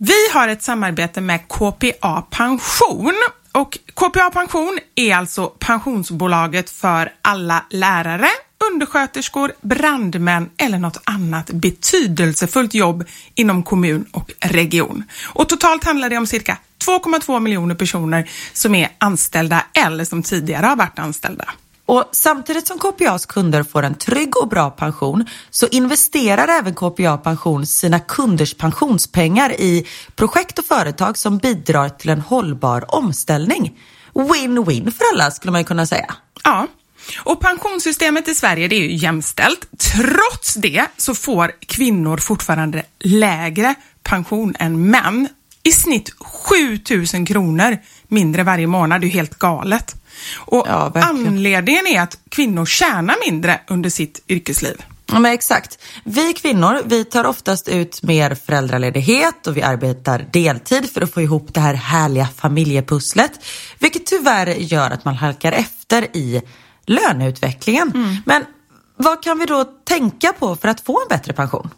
[0.00, 3.14] Vi har ett samarbete med KPA Pension
[3.52, 8.28] och KPA Pension är alltså pensionsbolaget för alla lärare,
[8.72, 15.04] undersköterskor, brandmän eller något annat betydelsefullt jobb inom kommun och region.
[15.32, 20.66] Och totalt handlar det om cirka 2,2 miljoner personer som är anställda eller som tidigare
[20.66, 21.48] har varit anställda.
[21.88, 27.16] Och samtidigt som KPAs kunder får en trygg och bra pension så investerar även KPA
[27.16, 33.78] Pension sina kunders pensionspengar i projekt och företag som bidrar till en hållbar omställning.
[34.14, 36.14] Win-win för alla skulle man ju kunna säga.
[36.44, 36.66] Ja,
[37.24, 39.68] och pensionssystemet i Sverige det är ju jämställt.
[39.94, 45.28] Trots det så får kvinnor fortfarande lägre pension än män.
[45.62, 47.78] I snitt 7000 kronor
[48.08, 49.00] mindre varje månad.
[49.00, 49.97] Det är ju helt galet.
[50.36, 54.82] Och Ja, anledningen är att kvinnor tjänar mindre under sitt yrkesliv.
[55.12, 55.78] Ja, men exakt.
[56.04, 61.20] Vi kvinnor, vi tar oftast ut mer föräldraledighet och vi arbetar deltid för att få
[61.20, 63.32] ihop det här härliga familjepusslet.
[63.78, 66.42] Vilket tyvärr gör att man halkar efter i
[66.86, 68.20] löneutvecklingen.
[68.26, 68.44] Men
[68.96, 71.70] vad kan vi då tänka på för att få en bättre pension?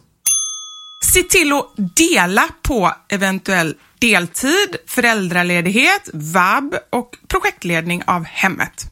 [1.03, 8.85] Se till att dela på eventuell deltid, föräldraledighet, vab och projektledning av hemmet.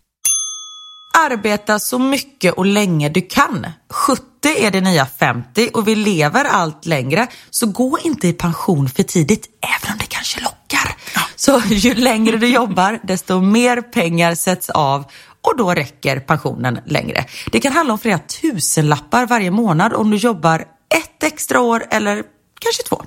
[1.18, 3.68] Arbeta så mycket och länge du kan.
[3.90, 4.24] 70
[4.58, 7.28] är det nya 50 och vi lever allt längre.
[7.50, 10.96] Så gå inte i pension för tidigt, även om det kanske lockar.
[11.36, 15.06] Så ju längre du jobbar, desto mer pengar sätts av
[15.42, 17.26] och då räcker pensionen längre.
[17.52, 20.66] Det kan handla om flera tusenlappar varje månad om du jobbar
[20.96, 22.24] ett extra år eller
[22.60, 23.04] kanske två.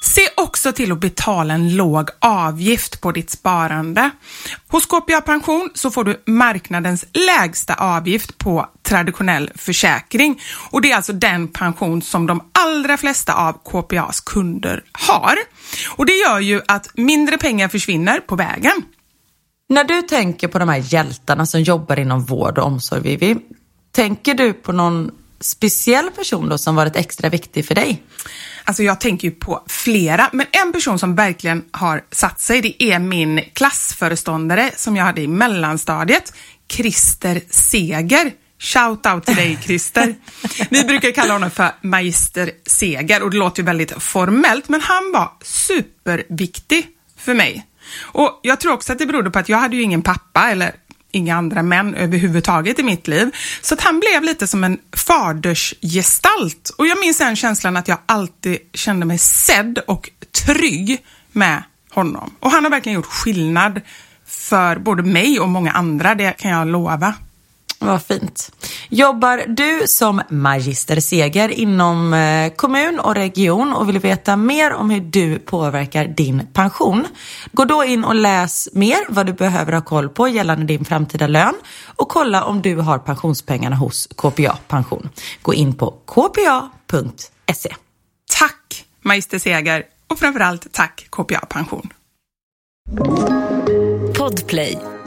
[0.00, 4.10] Se också till att betala en låg avgift på ditt sparande.
[4.68, 10.96] Hos KPA Pension så får du marknadens lägsta avgift på traditionell försäkring och det är
[10.96, 15.36] alltså den pension som de allra flesta av KPAs kunder har.
[15.96, 18.82] Och det gör ju att mindre pengar försvinner på vägen.
[19.68, 23.36] När du tänker på de här hjältarna som jobbar inom vård och omsorg, Vivi,
[23.92, 28.02] tänker du på någon speciell person då som varit extra viktig för dig?
[28.64, 32.82] Alltså jag tänker ju på flera, men en person som verkligen har satt sig, det
[32.82, 36.32] är min klassföreståndare som jag hade i mellanstadiet,
[36.68, 38.32] Christer Seger.
[38.58, 40.14] Shout out till dig Christer.
[40.70, 45.12] Vi brukar kalla honom för Magister Seger och det låter ju väldigt formellt, men han
[45.12, 46.86] var superviktig
[47.18, 47.66] för mig.
[48.00, 50.74] Och jag tror också att det berodde på att jag hade ju ingen pappa eller
[51.12, 53.36] inga andra män överhuvudtaget i mitt liv.
[53.62, 56.70] Så att han blev lite som en fadersgestalt.
[56.78, 60.10] Och jag minns den känslan att jag alltid kände mig sedd och
[60.44, 62.34] trygg med honom.
[62.40, 63.80] Och han har verkligen gjort skillnad
[64.26, 67.14] för både mig och många andra, det kan jag lova.
[67.80, 68.52] Vad fint.
[68.88, 74.90] Jobbar du som magister Seger inom eh, kommun och region och vill veta mer om
[74.90, 77.06] hur du påverkar din pension?
[77.52, 81.26] Gå då in och läs mer vad du behöver ha koll på gällande din framtida
[81.26, 81.54] lön
[81.84, 85.08] och kolla om du har pensionspengarna hos KPA Pension.
[85.42, 87.74] Gå in på kpa.se.
[88.38, 91.92] Tack Magister Seger och framförallt tack KPA Pension.
[94.18, 94.97] Podplay.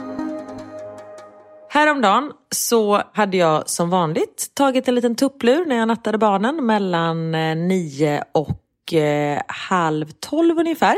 [1.74, 7.34] Häromdagen så hade jag som vanligt tagit en liten tupplur när jag nattade barnen mellan
[7.34, 10.96] eh, nio och eh, halv tolv ungefär.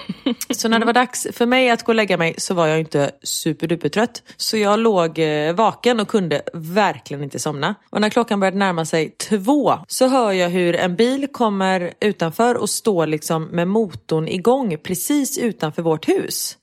[0.54, 2.80] Så när det var dags för mig att gå och lägga mig så var jag
[2.80, 4.22] inte superdupertrött.
[4.36, 7.74] Så jag låg eh, vaken och kunde verkligen inte somna.
[7.90, 12.54] Och när klockan började närma sig två så hör jag hur en bil kommer utanför
[12.54, 16.56] och står liksom med motorn igång precis utanför vårt hus.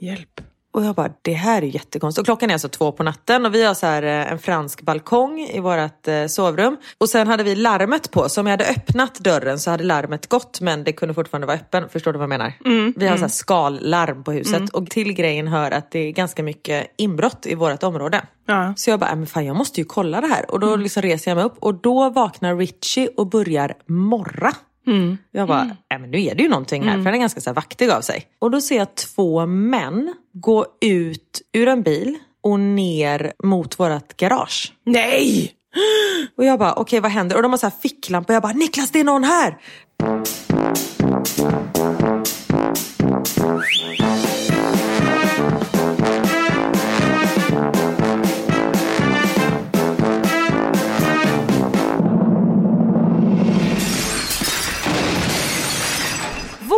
[0.00, 0.49] Hjälp.
[0.72, 2.18] Och jag bara, det här är jättekonstigt.
[2.20, 4.82] Och klockan är alltså två på natten och vi har så här eh, en fransk
[4.82, 6.76] balkong i vårt eh, sovrum.
[6.98, 10.26] Och sen hade vi larmet på, så om jag hade öppnat dörren så hade larmet
[10.28, 11.88] gått men det kunde fortfarande vara öppen.
[11.88, 12.52] Förstår du vad jag menar?
[12.96, 16.42] vi har så här skallarm på huset och till grejen hör att det är ganska
[16.42, 18.22] mycket inbrott i vårt område.
[18.46, 18.74] Ja.
[18.76, 20.50] Så jag bara, "Äh, men fan jag måste ju kolla det här.
[20.50, 24.52] Och då liksom reser jag mig upp och då vaknar Richie och börjar morra.
[25.32, 27.50] Jag bara, "Äh, men nu är det ju någonting här, för han är ganska så
[27.50, 28.26] här vaktig av sig.
[28.38, 34.16] Och då ser jag två män gå ut ur en bil och ner mot vårt
[34.16, 34.72] garage.
[34.86, 35.52] Nej!
[36.36, 37.36] Och jag bara, okej vad händer?
[37.36, 38.34] Och de har så här ficklampor.
[38.34, 39.56] Jag bara, Niklas det är någon här!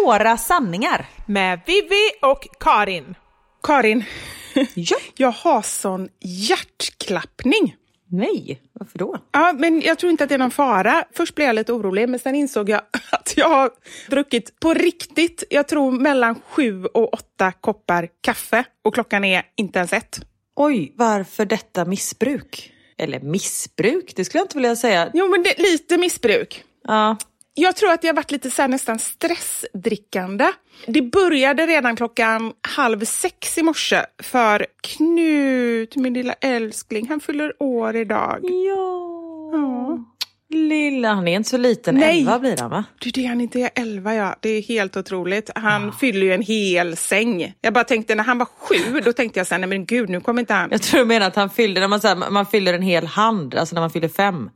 [0.04, 1.06] Våra sanningar.
[1.26, 3.14] Med Vivi och Karin.
[3.62, 4.04] Karin,
[4.74, 4.96] Ja.
[5.16, 7.76] jag har sån hjärtklappning.
[8.10, 9.18] Nej, varför då?
[9.32, 11.04] Ja, men jag tror inte att det är någon fara.
[11.16, 12.80] Först blev jag lite orolig, men sen insåg jag
[13.12, 13.70] att jag har
[14.10, 19.78] druckit på riktigt, jag tror mellan sju och åtta koppar kaffe och klockan är inte
[19.78, 20.20] ens ett.
[20.56, 22.72] Oj, varför detta missbruk?
[22.98, 25.10] Eller missbruk, det skulle jag inte vilja säga.
[25.14, 26.64] Jo, men det, lite missbruk.
[26.84, 27.16] Ja,
[27.54, 30.52] Jag tror att jag varit lite så nästan stressdrickande.
[30.86, 37.62] Det började redan klockan halv sex i morse för Knut, min lilla älskling, han fyller
[37.62, 38.40] år idag.
[38.66, 40.11] Ja.
[40.52, 41.94] Lilla, han är inte så liten.
[41.94, 42.20] Nej.
[42.20, 42.84] Elva blir han va?
[43.00, 44.36] Du, det är han inte är elva ja.
[44.40, 45.50] Det är helt otroligt.
[45.54, 47.54] Han fyller ju en hel säng.
[47.60, 50.08] Jag bara tänkte när han var sju, då tänkte jag så här, nej men gud,
[50.10, 50.68] nu kommer inte han.
[50.70, 53.06] Jag tror du menar att han fyllde, när man, så här, man fyller en hel
[53.06, 54.50] hand, alltså när man fyller fem.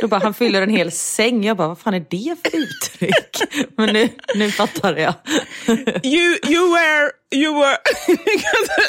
[0.00, 1.44] Då bara, han fyller en hel säng.
[1.44, 3.68] Jag bara, vad fan är det för uttryck?
[3.76, 5.14] Men nu, nu fattar jag.
[6.02, 7.76] You, you were, you were...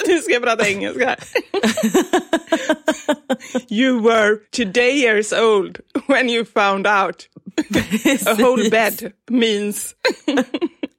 [0.07, 1.19] nu ska jag prata engelska här.
[3.69, 7.27] you were today years old when you found out
[8.27, 9.95] a whole bed means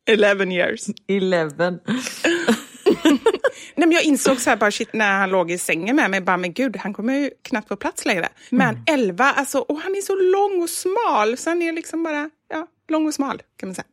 [0.06, 0.86] 11 years.
[1.08, 1.80] Eleven.
[3.74, 6.20] Nej, men jag insåg så här bara shit, när han låg i sängen med mig,
[6.20, 8.28] bara, men gud, han kommer ju knappt få plats längre.
[8.50, 12.30] Men 11, alltså, och han är så lång och smal, så han är liksom bara
[12.48, 13.86] ja, lång och smal kan man säga.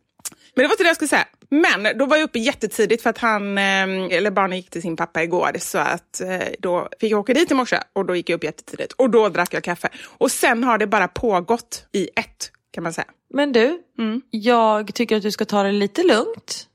[0.56, 1.28] Men det var inte det jag skulle säga.
[1.50, 4.96] Men då var jag uppe jättetidigt för att han, eh, eller barnen gick till sin
[4.96, 8.30] pappa igår, så att eh, då fick jag åka dit i morse och då gick
[8.30, 9.90] jag upp jättetidigt och då drack jag kaffe.
[10.06, 13.08] Och sen har det bara pågått i ett, kan man säga.
[13.34, 13.82] Men du,
[14.30, 16.68] jag tycker att du ska ta det lite lugnt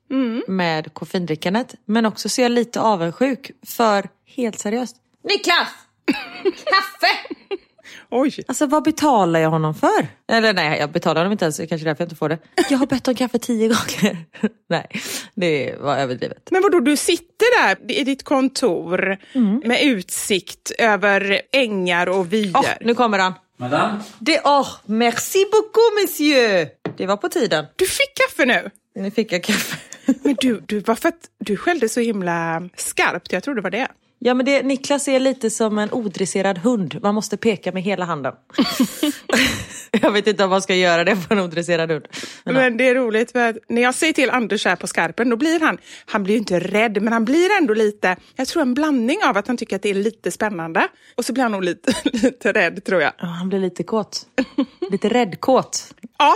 [0.46, 1.74] med koffeindrickandet.
[1.84, 5.68] Men också jag lite avundsjuk för, helt seriöst, Niklas!
[6.44, 7.34] Kaffe!
[8.14, 8.44] Oj!
[8.48, 10.06] Alltså vad betalar jag honom för?
[10.32, 12.38] Eller nej, jag betalar honom inte ens, det är kanske därför jag inte får det.
[12.70, 14.16] Jag har bett om kaffe tio gånger.
[14.68, 14.86] nej,
[15.34, 16.48] det var överdrivet.
[16.50, 19.18] Men vadå, du sitter där i ditt kontor
[19.68, 22.56] med utsikt över ängar och vyer.
[22.56, 23.32] Åh, nu kommer han.
[23.56, 26.68] Madame Det, åh, merci beaucoup monsieur!
[26.96, 27.66] Det var på tiden.
[27.76, 28.70] Du fick kaffe nu!
[28.94, 29.76] Nu fick jag kaffe.
[30.22, 33.32] Men du, du var för att du skällde så himla skarpt.
[33.32, 33.88] Jag tror det var det.
[34.24, 36.98] Ja men det, Niklas är lite som en odresserad hund.
[37.02, 38.32] Man måste peka med hela handen.
[39.90, 42.08] jag vet inte om man ska göra det på en odresserad hund.
[42.44, 45.30] Men, Men det är roligt för att när jag säger till Anders här på skarpen,
[45.30, 48.62] då blir han, han blir ju inte rädd, men han blir ändå lite, jag tror
[48.62, 51.52] en blandning av att han tycker att det är lite spännande och så blir han
[51.52, 53.12] nog lite, lite rädd tror jag.
[53.18, 54.26] ja, han blir lite kåt.
[54.90, 55.94] Lite räddkåt.
[56.18, 56.34] Ja,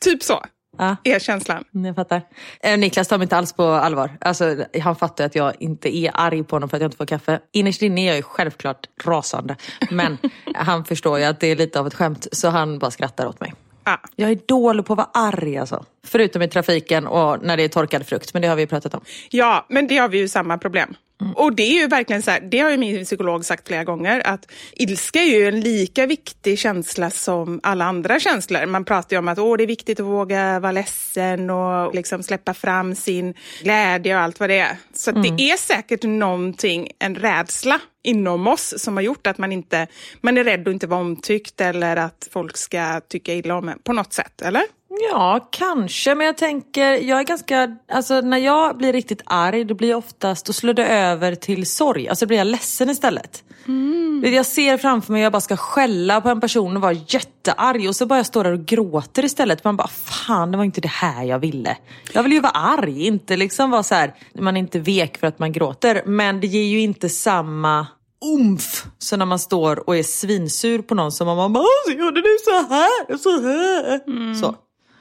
[0.00, 0.44] typ så
[0.78, 0.96] Ja.
[1.04, 1.64] är känslan.
[1.70, 2.22] Jag fattar.
[2.60, 4.10] Eh, Niklas tar mig inte alls på allvar.
[4.20, 7.06] Alltså, han fattar att jag inte är arg på honom för att jag inte får
[7.06, 7.40] kaffe.
[7.52, 9.56] Innerst inne är jag ju självklart rasande.
[9.90, 10.18] Men
[10.54, 13.40] han förstår ju att det är lite av ett skämt så han bara skrattar åt
[13.40, 13.54] mig.
[13.84, 14.00] Ja.
[14.16, 15.84] Jag är dålig på att vara arg alltså.
[16.04, 18.32] Förutom i trafiken och när det är torkad frukt.
[18.32, 19.00] Men det har vi ju pratat om.
[19.30, 20.94] Ja, men det har vi ju samma problem.
[21.34, 24.22] Och det är ju verkligen så här, det har ju min psykolog sagt flera gånger,
[24.26, 28.66] att ilska är ju en lika viktig känsla som alla andra känslor.
[28.66, 32.22] Man pratar ju om att Åh, det är viktigt att våga vara ledsen och liksom
[32.22, 34.76] släppa fram sin glädje och allt vad det är.
[34.94, 39.52] Så att det är säkert någonting, en rädsla inom oss som har gjort att man
[39.52, 39.86] inte
[40.20, 43.78] man är rädd att inte vara omtyckt eller att folk ska tycka illa om en
[43.78, 44.62] på något sätt, eller?
[45.00, 46.14] Ja, kanske.
[46.14, 49.98] Men jag tänker, jag är ganska, alltså när jag blir riktigt arg då blir jag
[49.98, 52.08] oftast, då slår det över till sorg.
[52.08, 53.44] Alltså blir jag ledsen istället.
[53.68, 54.34] Mm.
[54.34, 57.88] Jag ser framför mig att jag bara ska skälla på en person och vara jättearg
[57.88, 59.64] och så bara jag står där och gråter istället.
[59.64, 61.76] Man bara, fan det var inte det här jag ville.
[62.12, 65.26] Jag vill ju vara arg, inte liksom vara så här, man är inte vek för
[65.26, 66.02] att man gråter.
[66.06, 67.86] Men det ger ju inte samma
[68.24, 68.86] umf.
[68.98, 72.36] Så när man står och är svinsur på någon som man bara, så gjorde du
[72.44, 74.00] så här, så här.
[74.06, 74.34] Mm.
[74.34, 74.54] Så.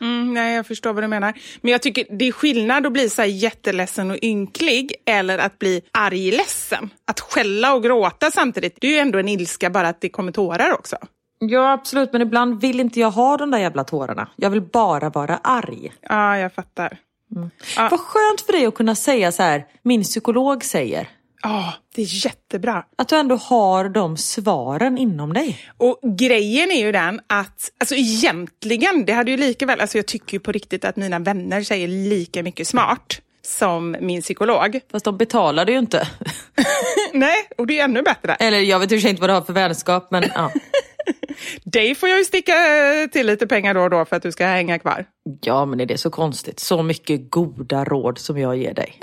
[0.04, 1.34] Mm, nej, jag förstår vad du menar.
[1.62, 5.60] Men jag tycker det är skillnad att bli så här jätteledsen och ynklig eller att
[5.60, 6.90] bli arg ledsen.
[7.08, 10.32] Att skälla och gråta samtidigt, det är ju ändå en ilska bara att det kommer
[10.32, 10.98] tårar också.
[11.40, 14.30] Ja absolut, men ibland vill inte jag ha de där jävla tårarna.
[14.36, 15.94] Jag vill bara vara arg.
[16.02, 16.98] Ja, jag fattar.
[17.36, 17.50] Mm.
[17.78, 17.88] Ja.
[17.92, 21.08] Vad skönt för dig att kunna säga så här, min psykolog säger.
[21.44, 22.84] Ja, det är jättebra.
[22.98, 25.60] Att du ändå har de svaren inom dig.
[25.78, 30.06] Och grejen är ju den att, alltså egentligen, det hade ju lika väl, alltså jag
[30.06, 34.80] tycker ju på riktigt att mina vänner säger lika mycket smart som min psykolog.
[34.92, 36.08] Fast de betalade ju inte.
[37.14, 38.36] Nej, och det är ännu bättre.
[38.36, 40.52] Eller jag vet inte vad du har för vänskap, men ja.
[41.64, 42.54] Dig får jag ju sticka
[43.12, 45.06] till lite pengar då och då för att du ska hänga kvar.
[45.42, 46.60] Ja, men är det så konstigt?
[46.60, 49.00] Så mycket goda råd som jag ger dig.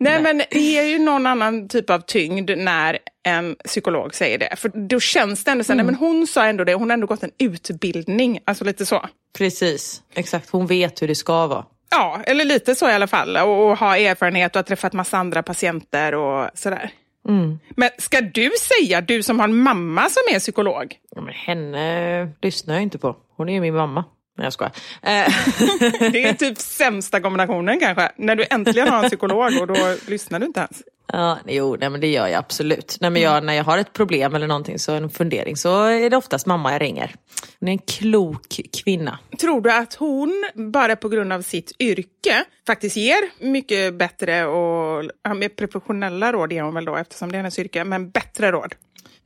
[0.00, 4.56] Nej, men det är ju någon annan typ av tyngd när en psykolog säger det.
[4.56, 5.86] För då känns det ändå så, mm.
[5.86, 9.06] nej, men hon sa ändå det, hon har ändå gått en utbildning, alltså lite så.
[9.38, 10.50] Precis, exakt.
[10.50, 11.64] Hon vet hur det ska vara.
[11.90, 13.36] Ja, eller lite så i alla fall.
[13.36, 16.90] Och, och ha erfarenhet och ha träffat massa andra patienter och sådär.
[17.28, 17.58] Mm.
[17.76, 20.96] Men ska du säga, du som har en mamma som är psykolog?
[21.10, 23.16] Ja, men henne lyssnar jag inte på.
[23.36, 24.04] Hon är ju min mamma.
[24.38, 24.72] Nej jag skojar.
[26.12, 28.12] Det är typ sämsta kombinationen kanske.
[28.16, 30.82] När du äntligen har en psykolog och då lyssnar du inte ens.
[31.12, 32.96] Ja, jo, nej, men det gör jag absolut.
[33.00, 36.10] Nej, men jag, när jag har ett problem eller någonting, så en fundering, så är
[36.10, 37.14] det oftast mamma jag ringer.
[37.60, 39.18] Hon är en klok kvinna.
[39.40, 45.04] Tror du att hon, bara på grund av sitt yrke, faktiskt ger mycket bättre och
[45.36, 48.74] mer professionella råd, ger hon väl då eftersom det är hennes yrke, men bättre råd?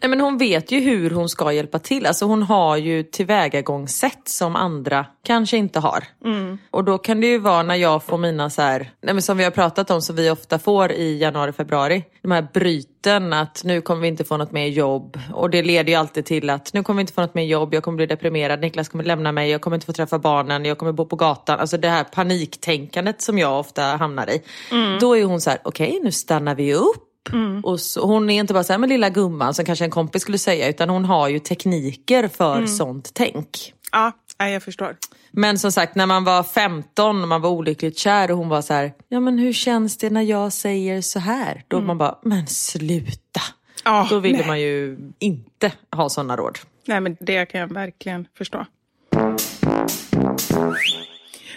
[0.00, 2.06] Nej, men hon vet ju hur hon ska hjälpa till.
[2.06, 6.04] Alltså hon har ju tillvägagångssätt som andra kanske inte har.
[6.24, 6.58] Mm.
[6.70, 9.36] Och då kan det ju vara när jag får mina så här, nej, men som
[9.36, 12.04] vi har pratat om, som vi ofta får i januari, februari.
[12.22, 15.18] De här bryten att nu kommer vi inte få något mer jobb.
[15.32, 17.74] Och det leder ju alltid till att nu kommer vi inte få något mer jobb,
[17.74, 20.78] jag kommer bli deprimerad, Niklas kommer lämna mig, jag kommer inte få träffa barnen, jag
[20.78, 21.60] kommer bo på gatan.
[21.60, 24.42] Alltså det här paniktänkandet som jag ofta hamnar i.
[24.72, 24.98] Mm.
[24.98, 27.64] Då är hon så här, okej okay, nu stannar vi upp Mm.
[27.64, 30.22] Och så, hon är inte bara så här med lilla gumman som kanske en kompis
[30.22, 32.68] skulle säga utan hon har ju tekniker för mm.
[32.68, 33.74] sånt tänk.
[33.92, 34.96] Ja, jag förstår.
[35.30, 38.62] Men som sagt när man var 15 och man var olyckligt kär och hon var
[38.62, 41.64] så här, ja men hur känns det när jag säger så här?
[41.68, 41.86] Då mm.
[41.86, 43.40] man bara, men sluta.
[43.84, 44.46] Oh, Då ville nej.
[44.46, 46.58] man ju inte ha sådana råd.
[46.86, 48.66] Nej men det kan jag verkligen förstå.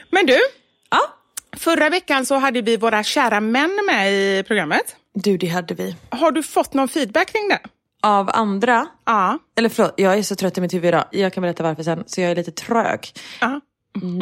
[0.10, 0.38] Men du,
[0.90, 1.00] ja?
[1.58, 4.96] förra veckan så hade vi våra kära män med i programmet.
[5.24, 5.96] Du, det hade vi.
[6.10, 7.60] Har du fått någon feedback kring det?
[8.04, 8.88] Av andra?
[9.06, 9.40] Ja.
[9.58, 11.06] Eller förlåt, jag är så trött i mitt huvud idag.
[11.12, 13.12] Jag kan berätta varför sen, så jag är lite trög.
[13.42, 13.62] Ja.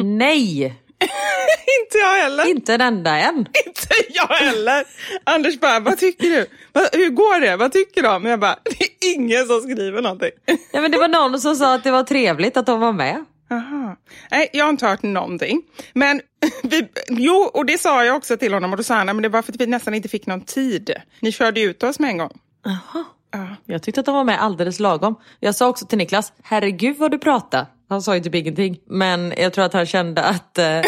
[0.02, 0.64] Nej!
[1.82, 2.48] inte jag heller.
[2.48, 3.38] Inte en enda än.
[3.66, 4.84] inte jag heller.
[5.24, 6.46] Anders bara, vad tycker du?
[6.92, 7.56] Hur går det?
[7.56, 8.18] Vad tycker du?
[8.18, 10.30] Men jag bara, det är ingen som skriver någonting.
[10.72, 13.24] ja, men det var någon som sa att det var trevligt att de var med.
[13.50, 13.96] Aha.
[14.30, 15.62] Nej, jag har inte hört någonting.
[15.92, 16.20] Men
[16.62, 19.28] vi, jo, och det sa jag också till honom och då sa han men det
[19.28, 20.90] var för att vi nästan inte fick någon tid.
[21.20, 22.38] Ni körde ut oss med en gång.
[22.66, 23.04] Aha.
[23.30, 23.56] Ja.
[23.64, 25.14] Jag tyckte att de var med alldeles lagom.
[25.40, 27.66] Jag sa också till Niklas, herregud vad du pratar.
[27.88, 30.58] Han sa ju typ ingenting, men jag tror att han kände att...
[30.58, 30.64] Eh...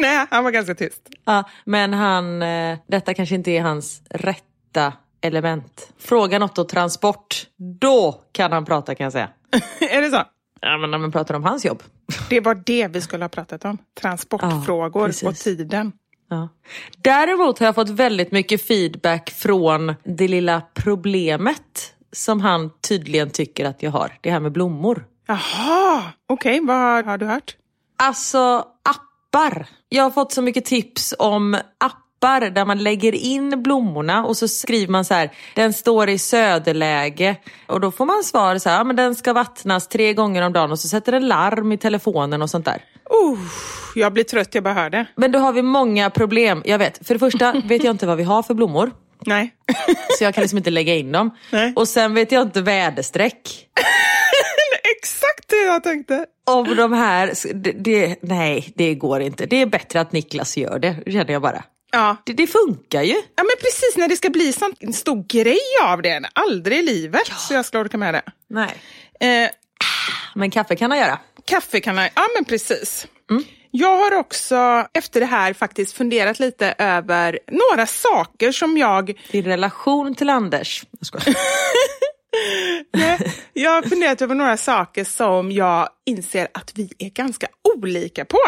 [0.00, 1.08] Nej, han var ganska tyst.
[1.24, 5.92] Ja, men han, eh, detta kanske inte är hans rätta element.
[5.98, 7.46] Fråga något och transport,
[7.80, 9.28] då kan han prata kan jag säga.
[9.80, 10.22] är det så?
[10.62, 11.82] Ja, men när man pratar om hans jobb.
[12.30, 13.78] Det var det vi skulle ha pratat om.
[14.00, 15.92] Transportfrågor ja, och tiden.
[16.30, 16.48] Ja.
[17.02, 23.64] Däremot har jag fått väldigt mycket feedback från det lilla problemet som han tydligen tycker
[23.64, 24.18] att jag har.
[24.20, 25.06] Det här med blommor.
[25.26, 26.60] Jaha, okej.
[26.60, 26.66] Okay.
[26.66, 27.56] Vad har du hört?
[28.02, 29.66] Alltså appar.
[29.88, 34.36] Jag har fått så mycket tips om appar appar där man lägger in blommorna och
[34.36, 37.36] så skriver man så här, den står i söderläge
[37.66, 40.72] och då får man svar så här, men den ska vattnas tre gånger om dagen
[40.72, 42.82] och så sätter den larm i telefonen och sånt där.
[43.24, 43.38] Uh,
[43.94, 45.06] jag blir trött, jag bara hör det.
[45.16, 46.62] Men då har vi många problem.
[46.64, 48.90] Jag vet, för det första vet jag inte vad vi har för blommor.
[49.26, 49.54] Nej.
[50.18, 51.30] så jag kan liksom inte lägga in dem.
[51.50, 51.72] Nej.
[51.76, 53.68] Och sen vet jag inte väderstreck.
[54.98, 56.26] Exakt det jag tänkte.
[56.46, 59.46] Om de här, det, det, nej det går inte.
[59.46, 61.64] Det är bättre att Niklas gör det, känner jag bara.
[61.92, 62.16] Ja.
[62.24, 63.14] Det, det, funkar ju.
[63.14, 66.30] Ja men precis, när det ska bli sån, en stor grej av det.
[66.32, 67.34] Aldrig i livet ja.
[67.34, 68.22] så jag ska orka med det.
[68.48, 68.74] Nej.
[69.20, 69.50] Eh,
[70.34, 71.18] men kaffe kan han göra.
[71.44, 73.06] Kaffekanna, ja men precis.
[73.70, 79.20] Jag har också efter det här faktiskt funderat lite över några saker som jag...
[79.30, 80.84] I relation till Anders.
[80.90, 81.36] Jag skojar.
[83.52, 87.46] Jag har funderat över några saker som jag inser att vi är ganska
[87.76, 88.38] olika på.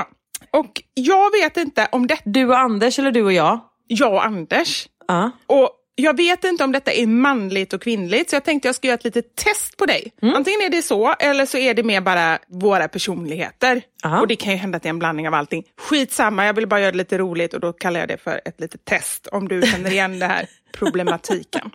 [0.55, 2.19] Och jag vet inte om det...
[2.25, 3.61] Du och Anders eller du och jag?
[3.87, 4.89] Jag och Anders.
[5.09, 5.31] Ja.
[5.47, 8.89] Och jag vet inte om detta är manligt och kvinnligt, så jag tänkte jag ska
[8.89, 10.13] göra ett litet test på dig.
[10.23, 13.83] Antingen är det så, eller så är det mer bara våra personligheter.
[14.05, 14.21] Aha.
[14.21, 15.65] Och det kan ju hända att det är en blandning av allting.
[15.77, 18.61] Skitsamma, jag vill bara göra det lite roligt och då kallar jag det för ett
[18.61, 19.27] litet test.
[19.27, 21.71] Om du känner igen det här problematiken.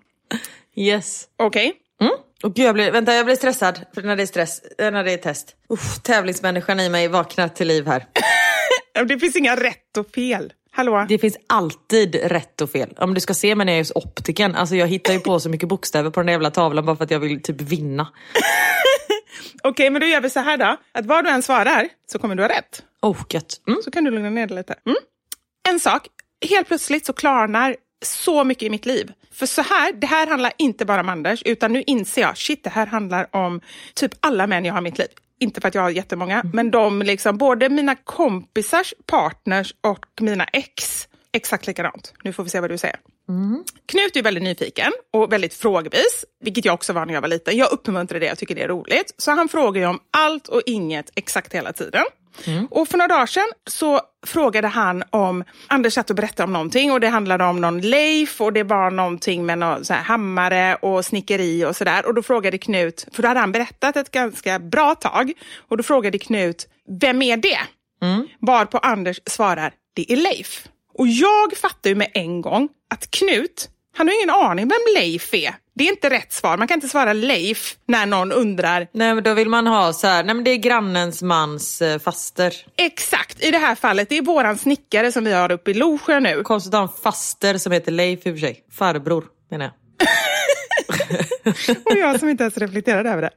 [0.75, 1.27] Yes.
[1.37, 1.73] Okej?
[2.01, 2.13] Mm.
[2.43, 5.11] Och gud, jag blir, vänta, jag blir stressad för när det är stress, när det
[5.11, 5.55] är test.
[5.69, 8.05] Uff, tävlingsmänniskan i mig vaknar till liv här.
[9.07, 10.53] Det finns inga rätt och fel.
[10.71, 11.05] Hallå?
[11.09, 12.93] Det finns alltid rätt och fel.
[12.97, 14.55] Om du ska se mig när jag är hos optiken.
[14.55, 17.03] Alltså jag hittar ju på så mycket bokstäver på den där jävla tavlan bara för
[17.03, 18.07] att jag vill typ vinna.
[19.63, 20.77] Okej, men då gör vi så här då.
[20.91, 22.83] Att vad du än svarar så kommer du ha rätt.
[23.01, 23.61] Oh, gött.
[23.67, 23.81] Mm.
[23.83, 24.75] Så kan du lugna ner dig lite.
[24.85, 24.97] Mm.
[25.69, 26.07] En sak,
[26.49, 27.75] helt plötsligt så klarnar
[28.05, 29.11] så mycket i mitt liv.
[29.31, 32.63] För så här, det här handlar inte bara om Anders, utan nu inser jag, shit,
[32.63, 33.61] det här handlar om
[33.93, 35.07] typ alla män jag har i mitt liv.
[35.39, 40.43] Inte för att jag har jättemånga, men de liksom, både mina kompisars partners och mina
[40.43, 42.13] ex, exakt likadant.
[42.23, 42.97] Nu får vi se vad du säger.
[43.85, 47.57] Knut är väldigt nyfiken och väldigt frågvis, vilket jag också var när jag var liten.
[47.57, 49.13] Jag uppmuntrar det, jag tycker det är roligt.
[49.17, 52.03] Så han frågar om allt och inget exakt hela tiden.
[52.69, 56.91] Och för några dagar sedan så frågade han om, Anders satt och berättade om någonting
[56.91, 60.75] och det handlade om någon Leif och det var någonting med någon så här hammare
[60.75, 62.05] och snickeri och sådär.
[62.05, 65.33] Och då frågade Knut, för då hade han berättat ett ganska bra tag,
[65.67, 66.67] och då frågade Knut,
[67.01, 67.59] vem är det?
[68.39, 70.67] Varpå Anders svarar, det är Leif.
[70.99, 75.33] Och jag fattar ju med en gång att Knut, han har ingen aning vem Leif
[75.33, 75.55] är.
[75.75, 76.57] Det är inte rätt svar.
[76.57, 78.87] Man kan inte svara Leif när någon undrar.
[78.91, 81.99] Nej men då vill man ha så här, nej men det är grannens mans eh,
[81.99, 82.53] faster.
[82.77, 86.19] Exakt, i det här fallet, det är våran snickare som vi har uppe i Losjö
[86.19, 86.43] nu.
[86.43, 88.63] Konstigt att ha en faster som heter Leif i och för sig.
[88.71, 89.73] Farbror menar jag.
[91.85, 93.31] Och jag som inte ens reflekterade över det.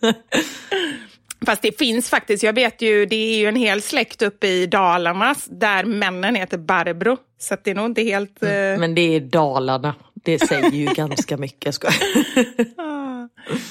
[1.46, 4.66] Fast det finns faktiskt, jag vet ju, det är ju en hel släkt uppe i
[4.66, 7.16] Dalarna där männen heter Barbro.
[7.38, 8.42] Så det är nog inte helt...
[8.42, 9.94] eh, Men det är Dalarna.
[10.24, 11.64] Det säger ju ganska mycket.
[11.64, 11.94] Jag skojar.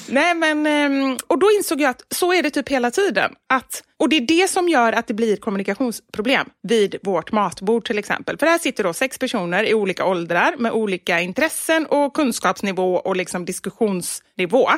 [0.12, 3.34] Nej, men, ehm, och då insåg jag att så är det typ hela tiden.
[3.48, 7.98] Att, och det är det som gör att det blir kommunikationsproblem vid vårt matbord till
[7.98, 8.38] exempel.
[8.38, 13.16] För här sitter då sex personer i olika åldrar med olika intressen och kunskapsnivå och
[13.16, 14.68] liksom diskussionsnivå.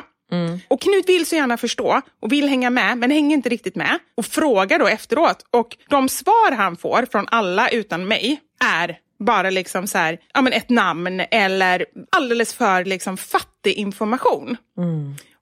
[0.67, 3.99] Och Knut vill så gärna förstå och vill hänga med, men hänger inte riktigt med.
[4.17, 5.45] Och frågar då efteråt.
[5.51, 10.41] Och de svar han får från alla utan mig är bara liksom så här, ja,
[10.41, 14.57] men ett namn eller alldeles för liksom fattig information.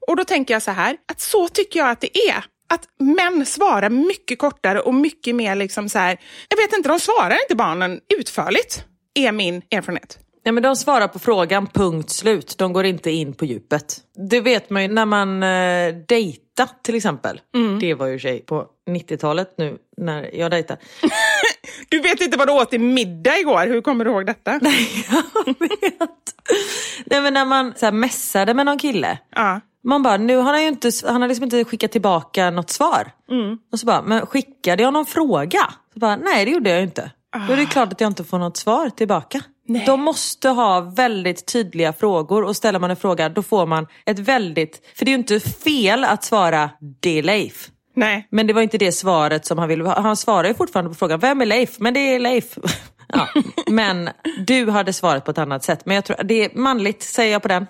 [0.08, 2.44] Och då tänker jag så här, att så tycker jag att det är.
[2.70, 6.18] Att män svarar mycket kortare och mycket mer liksom så här,
[6.50, 10.20] jag vet inte, de svarar inte barnen utförligt, är min erfarenhet.
[10.46, 12.56] Nej, men de svarar på frågan, punkt slut.
[12.58, 13.98] De går inte in på djupet.
[14.30, 17.42] Det vet man ju när man eh, dejtar till exempel.
[17.80, 20.80] Det var ju tjej på 90-talet nu när jag dejtade.
[21.90, 24.52] Du vet inte vad du åt till middag igår, hur kommer du ihåg detta?
[25.12, 26.10] jag vet.
[27.06, 29.18] Nej men när man så här, messade med någon kille.
[29.36, 29.62] Ja.
[29.84, 33.12] Man bara, nu har han ju inte, han har liksom inte skickat tillbaka något svar.
[33.72, 35.74] Och så bara, men skickade jag någon fråga?
[35.94, 37.12] Så bara, nej det gjorde jag ju inte.
[37.48, 39.42] Då är det klart att jag inte får något svar tillbaka.
[39.72, 39.86] Nej.
[39.86, 44.20] De måste ha väldigt tydliga frågor och ställer man en fråga då får man ett
[44.20, 46.70] väldigt, för det är ju inte fel att svara
[47.02, 47.70] det är Leif.
[47.96, 48.28] Nej.
[48.32, 50.02] Men det var inte det svaret som han ville ha.
[50.02, 51.80] Han svarar ju fortfarande på frågan, vem är Leif?
[51.80, 52.58] Men det är Leif.
[53.08, 53.28] ja.
[53.68, 54.10] Men
[54.46, 55.86] du hade svarat på ett annat sätt.
[55.86, 57.68] Men jag tror, det är manligt, säger jag på den.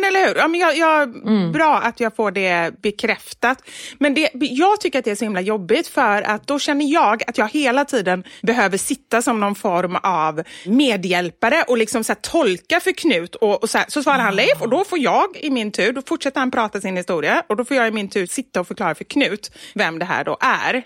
[0.00, 0.34] Men eller hur.
[0.36, 1.14] Ja, men jag, jag,
[1.52, 3.62] Bra att jag får det bekräftat.
[3.98, 7.22] Men det, jag tycker att det är så himla jobbigt för att då känner jag
[7.26, 12.80] att jag hela tiden behöver sitta som någon form av medhjälpare och liksom så tolka
[12.80, 13.34] för Knut.
[13.34, 15.92] Och, och så, här, så svarar han Leif och då får jag i min tur,
[15.92, 18.66] då fortsätter han prata sin historia och då får jag i min tur sitta och
[18.66, 20.84] förklara för Knut vem det här då är.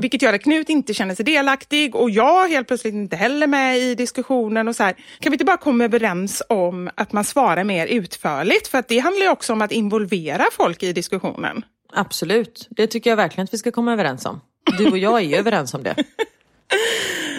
[0.00, 3.78] Vilket gör att Knut inte känner sig delaktig och jag helt plötsligt inte heller med
[3.78, 4.68] i diskussionen.
[4.68, 4.92] och så här.
[4.92, 8.68] Kan vi inte bara komma överens om att man svarar mer utförligt?
[8.68, 11.64] För att det handlar ju också om att involvera folk i diskussionen.
[11.92, 14.40] Absolut, det tycker jag verkligen att vi ska komma överens om.
[14.78, 15.94] Du och jag är ju överens om det.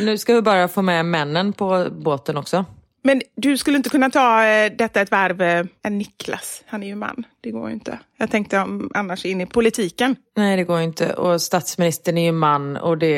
[0.02, 2.66] Nu ska vi bara få med männen på båten också.
[3.04, 6.96] Men du skulle inte kunna ta eh, detta ett varv, eh, Niklas, han är ju
[6.96, 8.00] man, det går ju inte.
[8.18, 10.16] Jag tänkte om, annars in i politiken.
[10.38, 13.18] Nej det går inte och statsministern är ju man och det,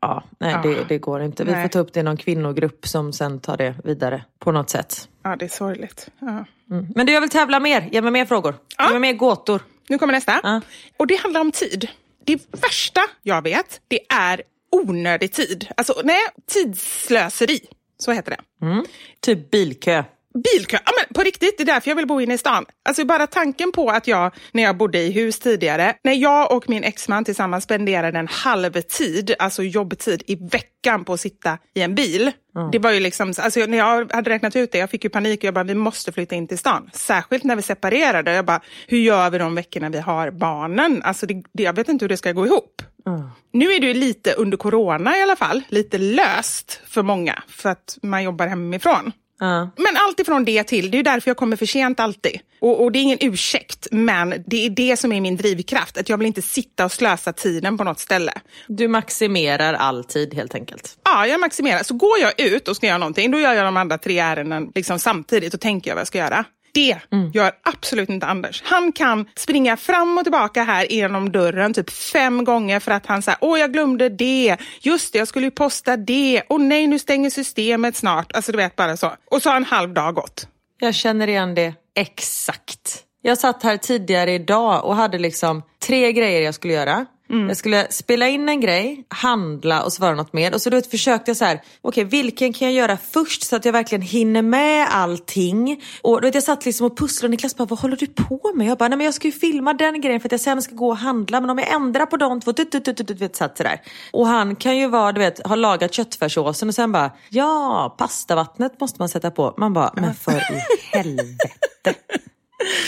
[0.00, 0.62] ja, nej, Ja.
[0.62, 1.44] det, det går inte.
[1.44, 1.62] Vi Nej.
[1.62, 5.08] får ta upp det i någon kvinnogrupp som sen tar det vidare på något sätt.
[5.22, 6.08] Ja, det är sorgligt.
[6.18, 6.44] Ja.
[6.70, 6.86] Mm.
[6.94, 8.54] Men du jag vill tävla mer, ge mig mer frågor.
[8.78, 8.86] Ja.
[8.86, 9.60] Ge mig mer gåtor.
[9.88, 10.40] Nu kommer nästa.
[10.42, 10.60] Ja.
[10.96, 11.88] Och det handlar om tid.
[12.24, 15.68] det värsta jag vet, det är onödig tid.
[15.76, 16.18] Alltså, nej,
[16.52, 17.60] tidslöseri.
[18.02, 18.66] Så heter det.
[18.66, 18.84] Mm.
[19.20, 20.04] Typ bilkö.
[20.34, 22.64] Bilkö, ja, men på riktigt, det är därför jag vill bo inne i stan.
[22.84, 26.68] Alltså bara tanken på att jag, när jag bodde i hus tidigare, när jag och
[26.68, 31.94] min exman tillsammans spenderade en halvtid, alltså jobbtid i veckan på att sitta i en
[31.94, 32.32] bil.
[32.56, 32.70] Mm.
[32.70, 35.38] Det var ju liksom, alltså när jag hade räknat ut det, jag fick ju panik
[35.40, 36.90] och jag bara, vi måste flytta in till stan.
[36.92, 38.32] Särskilt när vi separerade.
[38.32, 41.02] Jag bara, hur gör vi de veckorna vi har barnen?
[41.04, 42.81] Alltså det, det, jag vet inte hur det ska gå ihop.
[43.06, 43.30] Mm.
[43.52, 47.98] Nu är det lite under corona i alla fall, lite löst för många, för att
[48.02, 49.12] man jobbar hemifrån.
[49.42, 49.66] Uh.
[49.76, 52.40] Men allt ifrån det till, det är därför jag kommer för sent alltid.
[52.60, 55.98] Och, och, det är ingen ursäkt, men det är det som är min drivkraft.
[55.98, 58.32] Att jag vill inte sitta och slösa tiden på något ställe.
[58.66, 60.98] Du maximerar all tid helt enkelt?
[61.04, 61.82] Ja, jag maximerar.
[61.82, 64.72] Så går jag ut och ska göra någonting, då gör jag de andra tre ärenden
[64.74, 66.44] liksom samtidigt och tänker jag vad jag ska göra.
[66.72, 67.30] Det mm.
[67.30, 68.62] gör absolut inte Anders.
[68.64, 73.22] Han kan springa fram och tillbaka här genom dörren typ fem gånger för att han
[73.22, 76.98] säger åh jag glömde det, just det jag skulle ju posta det, åh nej nu
[76.98, 78.32] stänger systemet snart.
[78.32, 79.12] Alltså du vet bara så.
[79.30, 80.46] Och så har en halv dag gått.
[80.80, 83.04] Jag känner igen det exakt.
[83.22, 87.06] Jag satt här tidigare idag och hade liksom tre grejer jag skulle göra.
[87.32, 87.48] Mm.
[87.48, 90.54] Jag skulle spela in en grej, handla och svara något mer.
[90.54, 93.56] Och så då försökte jag så här, okej okay, vilken kan jag göra först så
[93.56, 95.82] att jag verkligen hinner med allting.
[96.02, 98.52] Och då vet jag satt liksom och pusslade och Niklas bara, vad håller du på
[98.54, 98.66] med?
[98.66, 100.74] Jag bara, nej men jag ska ju filma den grejen för att jag sen ska
[100.74, 101.40] gå och handla.
[101.40, 103.80] Men om jag ändrar på de två, tut, tut, tut, tut, vet, satt sådär.
[104.12, 108.80] Och han kan ju vara, du vet, ha lagat köttfärssåsen och sen bara, ja, pastavattnet
[108.80, 109.54] måste man sätta på.
[109.56, 111.48] Man bara, men för i helvete.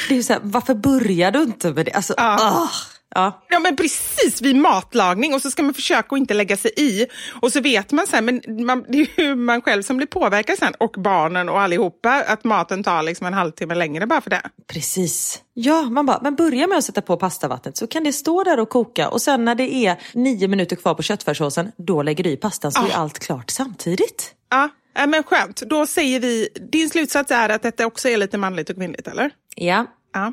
[0.08, 1.92] Det är så här, varför börjar du inte med det?
[1.92, 2.62] Alltså, ja.
[2.62, 2.93] Oh.
[3.14, 3.42] Ja.
[3.48, 7.06] ja men precis, vid matlagning och så ska man försöka att inte lägga sig i.
[7.42, 10.58] Och så vet man sen, men man, det är ju man själv som blir påverkad
[10.58, 14.42] sen och barnen och allihopa att maten tar liksom en halvtimme längre bara för det.
[14.66, 15.42] Precis.
[15.54, 18.60] Ja, man bara, men börja med att sätta på pastavattnet så kan det stå där
[18.60, 22.30] och koka och sen när det är nio minuter kvar på köttfärssåsen, då lägger du
[22.30, 22.86] i pastan så ah.
[22.86, 24.34] är allt klart samtidigt.
[24.50, 25.56] Ja, äh, men skönt.
[25.56, 29.30] Då säger vi, din slutsats är att detta också är lite manligt och kvinnligt, eller?
[29.56, 29.86] Ja.
[30.12, 30.32] ja.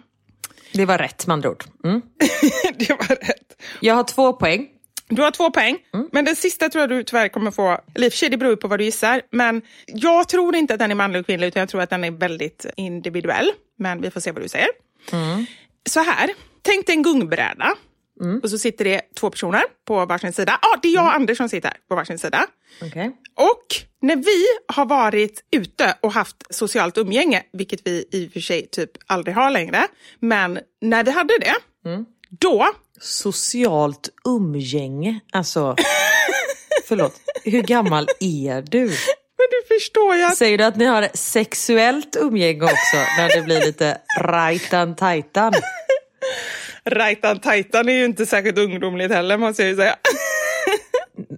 [0.74, 1.64] Det var rätt med andra ord.
[1.84, 2.02] Mm.
[2.76, 3.62] det var rätt.
[3.80, 4.68] Jag har två poäng.
[5.10, 6.10] Du har två poäng, mm.
[6.12, 8.38] men den sista tror jag du tyvärr kommer få, eller i och för sig det
[8.38, 11.48] beror på vad du gissar, men jag tror inte att den är manlig och kvinnlig
[11.48, 13.52] utan jag tror att den är väldigt individuell.
[13.80, 14.68] Men vi får se vad du säger.
[15.12, 15.46] Mm.
[15.90, 16.30] Så här,
[16.62, 17.76] tänk dig en gungbräda
[18.22, 18.40] Mm.
[18.40, 20.60] Och så sitter det två personer på varsin sida.
[20.62, 21.22] Ja, ah, det är jag och mm.
[21.22, 22.48] Anders som sitter på varsin sida.
[22.82, 23.08] Okay.
[23.36, 23.66] Och
[24.02, 28.68] när vi har varit ute och haft socialt umgänge, vilket vi i och för sig
[28.68, 29.88] typ aldrig har längre,
[30.20, 31.56] men när vi hade det,
[31.90, 32.06] mm.
[32.30, 32.68] då...
[33.04, 35.20] Socialt umgänge?
[35.32, 35.76] Alltså,
[36.88, 38.86] förlåt, hur gammal är du?
[39.38, 40.38] Men du förstår jag.
[40.38, 45.54] Säger du att ni har sexuellt umgänge också, när det blir lite rajtan-tajtan?
[46.86, 49.96] Rajtan tajtan är ju inte särskilt ungdomligt heller måste jag ju säga.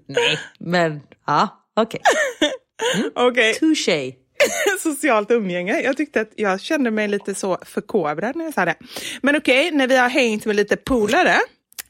[0.07, 2.01] Nej, men ja, okej.
[2.37, 2.51] Okay.
[2.95, 3.27] Mm.
[3.27, 3.53] okay.
[3.53, 4.13] Touché.
[4.79, 5.81] Socialt umgänge.
[5.81, 8.75] Jag tyckte att jag kände mig lite så förkovrad när jag sa det.
[9.21, 11.35] Men okej, okay, när vi har hängt med lite polare,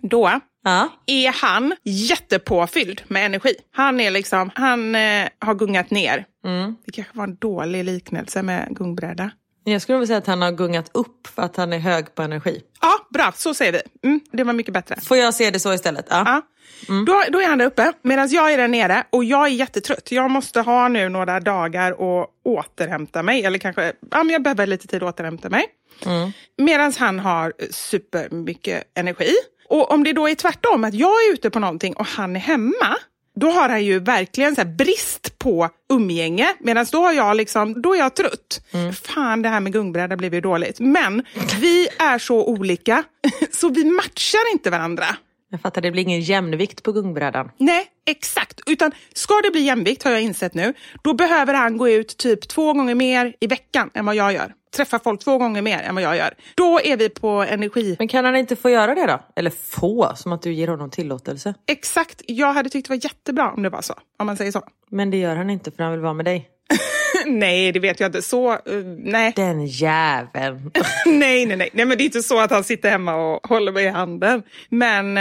[0.02, 0.32] då
[0.64, 0.90] ja.
[1.06, 3.56] är han jättepåfylld med energi.
[3.72, 6.26] Han är liksom, han eh, har gungat ner.
[6.46, 6.76] Mm.
[6.86, 9.32] Det kanske var en dålig liknelse med gungbräda.
[9.64, 12.22] Jag skulle vilja säga att han har gungat upp för att han är hög på
[12.22, 12.62] energi.
[12.82, 13.32] Ja, bra.
[13.36, 14.08] Så säger vi.
[14.08, 14.96] Mm, det var mycket bättre.
[15.02, 16.06] Får jag se det så istället?
[16.10, 16.24] Ja.
[16.26, 16.42] ja.
[16.90, 17.06] Mm.
[17.06, 20.12] Då, då är han där uppe medan jag är där nere och jag är jättetrött.
[20.12, 23.46] Jag måste ha nu några dagar och återhämta mig.
[23.46, 25.66] Eller kanske, ja men jag behöver lite tid att återhämta mig.
[26.06, 26.32] Mm.
[26.58, 29.34] Medan han har supermycket energi.
[29.70, 32.40] Och om det då är tvärtom, att jag är ute på någonting och han är
[32.40, 32.98] hemma
[33.36, 36.48] då har han ju verkligen så brist på umgänge.
[36.60, 38.62] Medan då, har jag liksom, då är jag trött.
[38.72, 38.94] Mm.
[38.94, 40.80] Fan, det här med gungbräda blev ju dåligt.
[40.80, 41.24] Men
[41.62, 43.04] vi är så olika,
[43.52, 45.06] så vi matchar inte varandra.
[45.50, 47.50] Jag fattar, det blir ingen jämvikt på gungbrädan.
[47.58, 48.62] Nej, exakt.
[48.66, 52.48] Utan ska det bli jämvikt, har jag insett nu, då behöver han gå ut typ
[52.48, 54.54] två gånger mer i veckan än vad jag gör.
[54.76, 56.34] Träffa folk två gånger mer än vad jag gör.
[56.56, 57.96] Då är vi på energi.
[58.00, 59.20] Men kan han inte få göra det då?
[59.36, 61.54] Eller få, som att du ger honom tillåtelse?
[61.68, 62.22] Exakt.
[62.28, 63.94] Jag hade tyckt det var jättebra om det var så.
[64.20, 64.62] Om man säger så.
[64.90, 66.50] Men det gör han inte för han vill vara med dig.
[67.40, 68.22] nej, det vet jag inte.
[68.22, 69.34] Så, uh, nej.
[69.36, 70.72] Den jäveln.
[71.06, 71.86] nej, nej, nej, nej.
[71.86, 74.44] men det är inte så att han sitter hemma och håller mig i handen.
[74.70, 75.18] Men,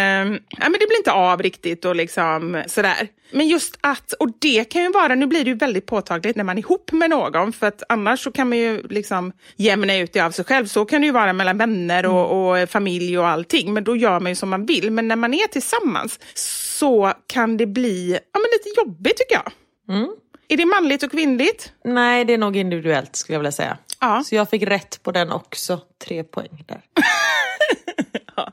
[0.49, 3.09] ja, men det blir inte av riktigt och liksom sådär.
[3.33, 6.45] Men just att, och det kan ju vara, nu blir det ju väldigt påtagligt när
[6.45, 10.12] man är ihop med någon, för att annars så kan man ju liksom jämna ut
[10.12, 10.67] det av sig själv.
[10.67, 14.21] Så kan det ju vara mellan vänner och, och familj och allting, men då gör
[14.21, 14.91] man ju som man vill.
[14.91, 19.53] Men när man är tillsammans så kan det bli ja, men lite jobbigt tycker jag.
[19.97, 20.09] Mm.
[20.53, 21.73] Är det manligt och kvinnligt?
[21.85, 23.79] Nej, det är nog individuellt skulle jag vilja säga.
[24.01, 24.23] Ja.
[24.25, 25.81] Så jag fick rätt på den också.
[26.05, 26.81] Tre poäng där.
[28.37, 28.49] ja.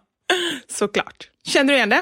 [0.67, 1.29] Såklart.
[1.45, 2.01] Känner du igen det?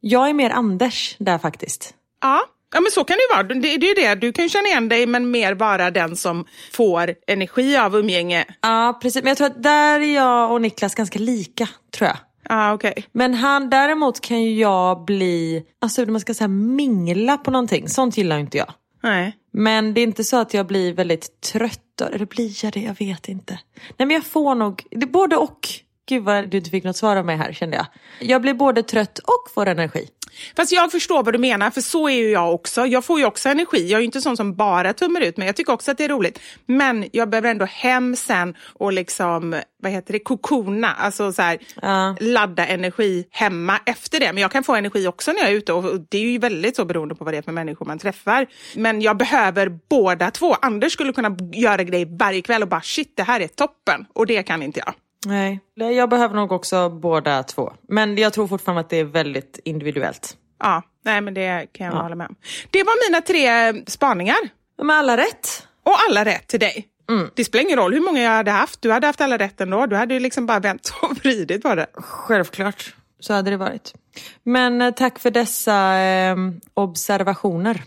[0.00, 1.94] Jag är mer Anders där faktiskt.
[2.20, 2.42] Ja.
[2.74, 3.60] Ja men så kan det ju vara.
[3.60, 4.14] Det, det är ju det.
[4.14, 8.44] Du kan känna igen dig men mer vara den som får energi av umgänge.
[8.60, 12.16] Ja precis, men jag tror att där är jag och Niklas ganska lika tror jag.
[12.48, 12.90] Ja okej.
[12.90, 13.04] Okay.
[13.12, 17.88] Men han, däremot kan ju jag bli, alltså hur man ska säga mingla på någonting.
[17.88, 18.72] Sånt gillar inte jag.
[19.06, 19.36] Nej.
[19.50, 22.00] Men det är inte så att jag blir väldigt trött.
[22.00, 22.80] Eller blir jag det?
[22.80, 23.60] Jag vet inte.
[23.96, 25.68] Nej men jag får nog, det är både och.
[26.08, 27.86] Gud vad du inte fick något svar av mig här kände jag.
[28.28, 30.08] Jag blir både trött och får energi.
[30.56, 32.86] Fast jag förstår vad du menar, för så är ju jag också.
[32.86, 33.86] Jag får ju också energi.
[33.88, 36.04] Jag är ju inte sån som bara tummar ut, men jag tycker också att det
[36.04, 36.40] är roligt.
[36.66, 41.58] Men jag behöver ändå hem sen och liksom, vad heter det, kokona, alltså så här,
[41.84, 42.14] uh.
[42.20, 44.32] ladda energi hemma efter det.
[44.32, 46.76] Men jag kan få energi också när jag är ute och det är ju väldigt
[46.76, 48.46] så beroende på vad det är för människor man träffar.
[48.74, 50.54] Men jag behöver båda två.
[50.54, 54.06] Anders skulle kunna göra grejer varje kväll och bara shit, det här är toppen.
[54.12, 54.94] Och det kan inte jag.
[55.26, 57.72] Nej, jag behöver nog också båda två.
[57.88, 60.36] Men jag tror fortfarande att det är väldigt individuellt.
[60.58, 62.02] Ja, nej men det kan jag ja.
[62.02, 62.36] hålla med om.
[62.70, 64.36] Det var mina tre spaningar.
[64.78, 65.66] De är alla rätt.
[65.82, 66.88] Och alla rätt till dig.
[67.10, 67.30] Mm.
[67.34, 68.82] Det spelar ingen roll hur många jag hade haft.
[68.82, 69.86] Du hade haft alla rätt ändå.
[69.86, 71.86] Du hade ju liksom bara vänt och vridit på det.
[71.94, 73.94] Självklart, så hade det varit.
[74.42, 76.36] Men eh, tack för dessa eh,
[76.74, 77.82] observationer.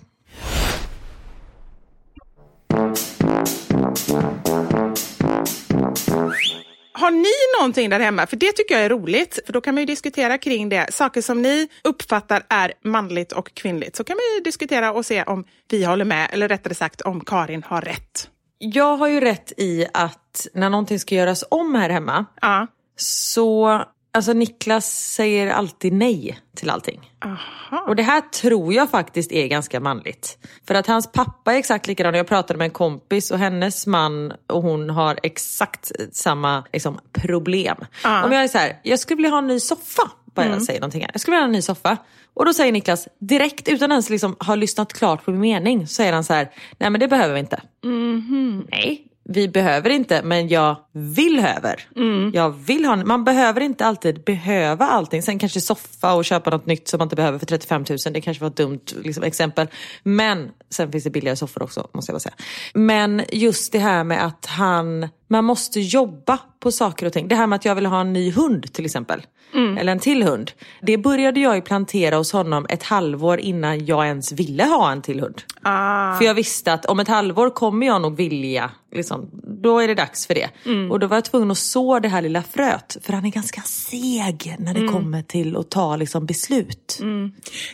[7.00, 8.28] Har ni någonting där hemma?
[8.28, 9.40] För det tycker jag är roligt.
[9.46, 10.94] För då kan man ju diskutera kring det.
[10.94, 13.96] Saker som ni uppfattar är manligt och kvinnligt.
[13.96, 16.30] Så kan man ju diskutera och se om vi håller med.
[16.34, 18.30] Eller rättare sagt om Karin har rätt.
[18.58, 22.26] Jag har ju rätt i att när någonting ska göras om här hemma.
[22.42, 22.68] Ja.
[22.96, 27.12] Så Alltså Niklas säger alltid nej till allting.
[27.26, 27.86] Aha.
[27.88, 30.38] Och det här tror jag faktiskt är ganska manligt.
[30.68, 32.14] För att hans pappa är exakt likadan.
[32.14, 37.78] Jag pratade med en kompis och hennes man och hon har exakt samma liksom, problem.
[38.04, 38.24] Ah.
[38.24, 40.12] Om jag är så här, jag skulle vilja ha en ny soffa.
[40.26, 40.58] Bara mm.
[40.58, 41.10] jag säger någonting här.
[41.14, 41.98] Jag skulle vilja ha en ny soffa.
[42.34, 45.88] Och då säger Niklas direkt utan ens liksom ha lyssnat klart på min mening.
[45.88, 47.62] Så säger han så här, nej men det behöver vi inte.
[47.84, 48.68] Mm -hmm.
[48.72, 51.88] Nej, vi behöver inte, men jag vill över.
[51.96, 52.32] Mm.
[52.34, 55.22] Jag vill ha, man behöver inte alltid behöva allting.
[55.22, 57.98] Sen kanske soffa och köpa något nytt som man inte behöver för 35 000.
[58.12, 59.68] Det kanske var ett dumt liksom, exempel.
[60.04, 62.36] Men sen finns det billigare soffor också, måste jag bara säga.
[62.74, 67.28] Men just det här med att han, man måste jobba på saker och ting.
[67.28, 69.22] Det här med att jag vill ha en ny hund till exempel.
[69.54, 69.78] Mm.
[69.78, 70.52] Eller en till hund.
[70.82, 75.02] Det började jag ju plantera hos honom ett halvår innan jag ens ville ha en
[75.02, 75.42] till hund.
[75.62, 76.18] Ah.
[76.18, 79.30] För jag visste att om ett halvår kommer jag nog vilja, liksom,
[79.62, 80.50] då är det dags för det.
[80.66, 80.89] Mm.
[80.92, 82.98] Och då var jag tvungen att så det här lilla fröet.
[83.02, 84.94] För han är ganska seg när det Mm.
[84.94, 87.00] kommer till att ta liksom, beslut.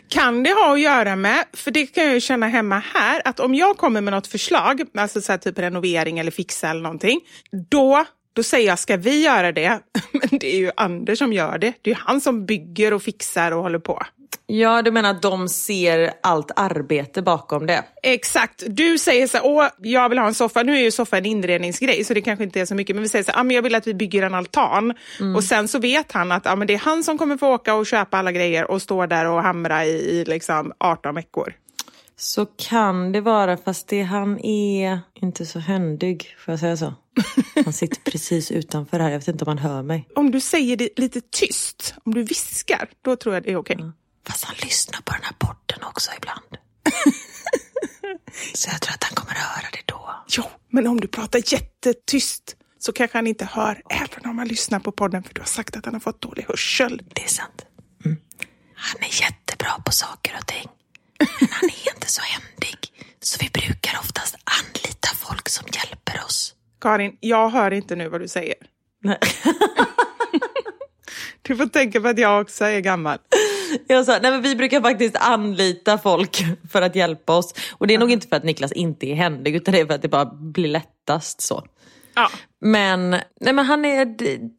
[0.09, 3.39] Kan det ha att göra med, för det kan jag ju känna hemma här, att
[3.39, 7.19] om jag kommer med något förslag, alltså så typ renovering eller fixa eller någonting,
[7.69, 9.79] då då säger jag, ska vi göra det?
[10.11, 11.73] Men det är ju Anders som gör det.
[11.81, 14.01] Det är han som bygger och fixar och håller på.
[14.47, 17.83] Ja, du menar att de ser allt arbete bakom det?
[18.03, 18.63] Exakt.
[18.67, 20.63] Du säger så här, åh, jag vill ha en soffa.
[20.63, 22.95] Nu är ju soffa en inredningsgrej, så det kanske inte är så mycket.
[22.95, 24.93] Men vi säger så här, ah, men jag vill att vi bygger en altan.
[25.35, 27.75] Och sen så vet han att ah, men det är han som kommer få åka
[27.75, 31.53] och köpa alla grejer och stå där och hamra i, i liksom 18 veckor.
[32.17, 36.93] Så kan det vara, fast det, han är inte så händig, får jag säga så?
[37.63, 40.07] Han sitter precis utanför här, jag vet inte om han hör mig.
[40.15, 43.75] Om du säger det lite tyst, om du viskar, då tror jag det är okej.
[43.75, 43.91] Okay.
[44.27, 46.57] Fast han lyssnar på den här podden också ibland.
[48.53, 50.23] så jag tror att han kommer att höra det då.
[50.27, 54.79] Jo, men om du pratar jättetyst så kanske han inte hör, även om han lyssnar
[54.79, 57.01] på podden, för du har sagt att han har fått dålig hörsel.
[57.13, 57.65] Det är sant.
[58.05, 58.17] Mm.
[58.75, 60.67] Han är jättebra på saker och ting.
[61.19, 62.77] Men han är inte så händig.
[63.21, 66.55] Så vi brukar oftast anlita folk som hjälper oss.
[66.81, 68.55] Karin, jag hör inte nu vad du säger.
[69.03, 69.19] Nej.
[71.47, 73.17] Du får tänka på att jag också är gammal.
[73.87, 76.37] Jag sa, nej men vi brukar faktiskt anlita folk
[76.71, 77.53] för att hjälpa oss.
[77.71, 79.93] Och det är nog inte för att Niklas inte är händig utan det är för
[79.93, 81.63] att det bara blir lättast så.
[82.13, 82.29] Ja.
[82.61, 84.05] Men, nej men han är,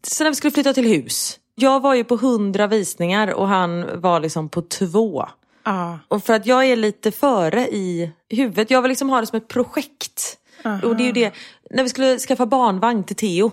[0.06, 1.38] så när vi skulle flytta till hus.
[1.54, 5.26] Jag var ju på hundra visningar och han var liksom på två.
[5.64, 5.98] Ja.
[6.08, 9.36] Och för att jag är lite före i huvudet, jag vill liksom ha det som
[9.36, 10.38] ett projekt.
[10.82, 11.32] Och det är ju det,
[11.70, 13.50] när vi skulle skaffa barnvagn till Theo.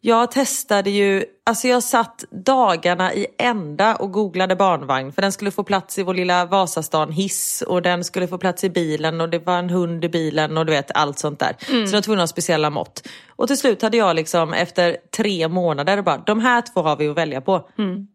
[0.00, 5.12] Jag testade ju, alltså jag satt dagarna i ända och googlade barnvagn.
[5.12, 8.64] För den skulle få plats i vår lilla Vasastan hiss och den skulle få plats
[8.64, 11.56] i bilen och det var en hund i bilen och du vet allt sånt där.
[11.66, 13.08] Så jag var tvungen att ha speciella mått.
[13.36, 17.08] Och till slut hade jag liksom efter tre månader bara, de här två har vi
[17.08, 17.68] att välja på.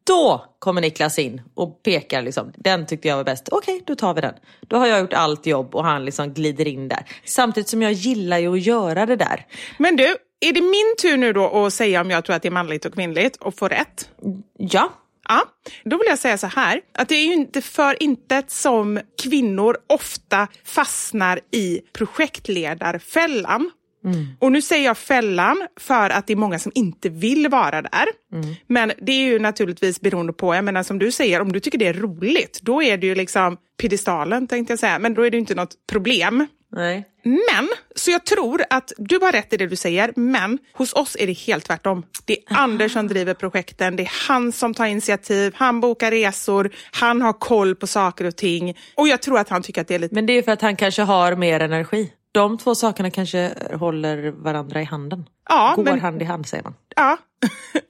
[0.04, 3.50] Då kommer Niklas in och pekar liksom, den tyckte jag var bäst.
[3.52, 4.34] Okej, då tar vi den.
[4.68, 7.06] Då har jag gjort allt jobb och han liksom glider in där.
[7.26, 9.37] Samtidigt som jag gillar ju att göra det där.
[9.78, 12.50] Men du, är det min tur nu då att säga om jag tror att det
[12.50, 14.10] är manligt och kvinnligt och få rätt?
[14.58, 14.92] Ja,
[15.30, 15.44] Ja,
[15.84, 19.78] då vill jag säga så här, att det är ju inte för intet som kvinnor
[19.88, 23.72] ofta fastnar i projektledarfällan.
[24.06, 24.28] Mm.
[24.40, 28.08] Och nu säger jag fällan för att det är många som inte vill vara där.
[28.34, 28.56] Mm.
[28.68, 31.78] Men det är ju naturligtvis beroende på, jag menar som du säger, om du tycker
[31.78, 35.32] det är roligt, då är det ju liksom piedestalen tänkte jag säga, men då är
[35.32, 36.48] det ju inte något problem.
[36.72, 37.04] Nej.
[37.28, 41.18] Men, så jag tror att du har rätt i det du säger, men hos oss
[41.20, 42.04] är det helt tvärtom.
[42.26, 42.64] Det är Aha.
[42.64, 47.34] Anders som driver projekten, det är han som tar initiativ, han bokar resor, han har
[47.34, 48.78] koll på saker och ting.
[48.96, 50.16] Och jag tror att han tycker att det är lite...
[50.16, 52.12] Men det är för att han kanske har mer energi.
[52.32, 55.26] De två sakerna kanske håller varandra i handen.
[55.50, 56.00] Ja, Går men...
[56.00, 56.74] hand i hand säger man.
[56.96, 57.18] Ja,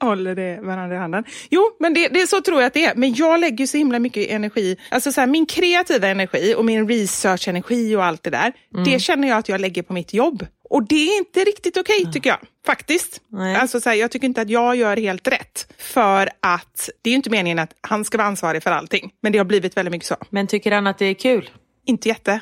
[0.00, 1.24] håller det varandra i handen.
[1.50, 2.94] Jo, men det, det är så tror jag att det är.
[2.94, 6.88] Men jag lägger så himla mycket energi, alltså så här, min kreativa energi och min
[6.88, 8.84] research-energi och allt det där, mm.
[8.84, 10.46] det känner jag att jag lägger på mitt jobb.
[10.70, 12.38] Och det är inte riktigt okej okay, tycker jag.
[12.66, 13.20] Faktiskt.
[13.28, 13.56] Nej.
[13.56, 15.74] Alltså, så här, jag tycker inte att jag gör helt rätt.
[15.78, 19.12] För att det är inte meningen att han ska vara ansvarig för allting.
[19.20, 20.16] Men det har blivit väldigt mycket så.
[20.30, 21.50] Men tycker han att det är kul?
[21.86, 22.40] Inte jätte.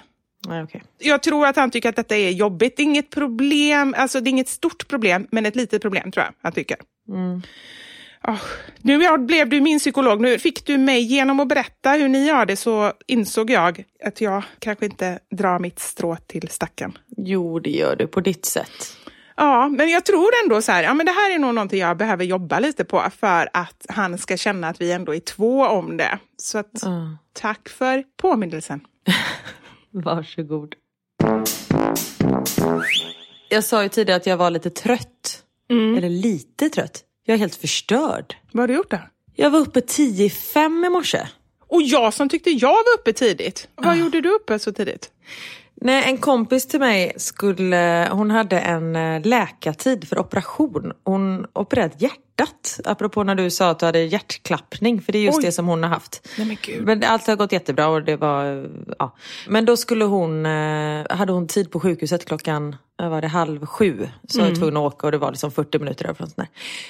[0.48, 0.80] Nej, okay.
[0.98, 2.78] Jag tror att han tycker att detta är jobbigt.
[2.78, 6.52] Inget problem, alltså det är inget stort problem, men ett litet problem tror jag han
[6.52, 6.76] tycker.
[7.08, 7.42] Mm.
[8.26, 8.42] Oh,
[8.78, 10.20] nu blev du min psykolog.
[10.20, 14.20] Nu fick du mig genom att berätta hur ni gör det så insåg jag att
[14.20, 16.98] jag kanske inte drar mitt strå till stacken.
[17.16, 18.96] Jo, det gör du på ditt sätt.
[19.36, 21.96] Ja, men jag tror ändå så här, ja men det här är nog någonting jag
[21.96, 25.96] behöver jobba lite på för att han ska känna att vi ändå är två om
[25.96, 26.18] det.
[26.36, 27.16] Så att, mm.
[27.32, 28.80] tack för påminnelsen.
[30.04, 30.74] Varsågod.
[33.48, 35.42] Jag sa ju tidigare att jag var lite trött.
[35.70, 35.98] Mm.
[35.98, 37.04] Eller lite trött.
[37.24, 38.36] Jag är helt förstörd.
[38.52, 38.98] Vad har du gjort då?
[39.34, 41.26] Jag var uppe tio i fem i morse.
[41.68, 43.68] Och jag som tyckte jag var uppe tidigt.
[43.74, 43.94] Vad ah.
[43.94, 45.10] gjorde du uppe så tidigt?
[45.80, 50.92] Nej, en kompis till mig skulle, hon hade en eh, läkartid för operation.
[51.04, 52.80] Hon opererade hjärtat.
[52.84, 55.44] Apropå när du sa att du hade hjärtklappning, för det är just Oj.
[55.44, 56.28] det som hon har haft.
[56.38, 56.84] Nej, men, Gud.
[56.84, 59.16] men allt har gått jättebra och det var, ja.
[59.48, 64.08] Men då skulle hon, eh, hade hon tid på sjukhuset klockan var det halv sju.
[64.28, 64.44] Så mm.
[64.44, 66.28] jag var tvungen att åka och det var liksom 40 minuter därifrån.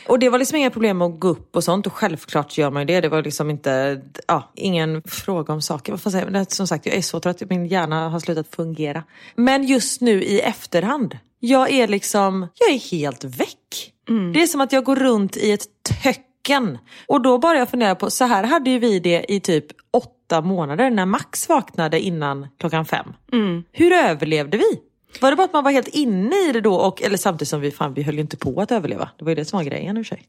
[0.08, 2.82] Och det var liksom inga problem att gå upp och sånt och självklart gör man
[2.82, 3.00] ju det.
[3.00, 5.92] Det var liksom inte, ja, ingen fråga om saker.
[5.92, 6.46] Vad jag säga?
[6.48, 9.04] Som sagt, jag är så trött, min hjärna har slutat fungera.
[9.34, 13.92] Men just nu i efterhand, jag är liksom, jag är helt väck.
[14.08, 14.32] Mm.
[14.32, 15.66] Det är som att jag går runt i ett
[16.02, 16.78] töcken.
[17.08, 20.40] Och då bara jag funderar på, så här hade ju vi det i typ åtta
[20.40, 23.12] månader när Max vaknade innan klockan fem.
[23.32, 23.64] Mm.
[23.72, 24.85] Hur överlevde vi?
[25.20, 26.74] Var det bara att man var helt inne i det då?
[26.74, 29.10] Och, eller samtidigt som vi, fan, vi höll ju inte på att överleva.
[29.18, 30.22] Det var ju det som var grejen i och för sig.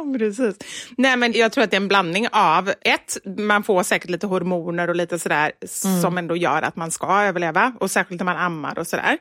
[0.18, 0.56] precis.
[0.96, 4.26] Nej, men jag tror att det är en blandning av ett, man får säkert lite
[4.26, 5.52] hormoner och lite sådär
[5.84, 6.02] mm.
[6.02, 7.72] som ändå gör att man ska överleva.
[7.80, 9.18] Och särskilt när man ammar och sådär.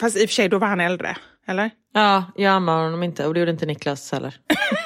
[0.00, 1.16] Fast i och för sig, då var han äldre.
[1.46, 1.70] Eller?
[1.94, 4.34] Ja, jag ammar honom inte och det gjorde inte Niklas heller.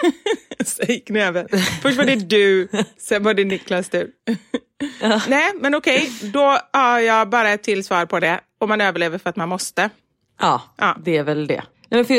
[0.64, 1.46] Säg knäve.
[1.82, 4.10] Först var det du, sen var det Niklas tur.
[5.00, 5.22] Ja.
[5.28, 8.40] Nej, men okej, då har jag bara ett till svar på det.
[8.66, 9.90] Och man överlever för att man måste.
[10.40, 10.96] Ja, ja.
[11.04, 11.62] det är väl det.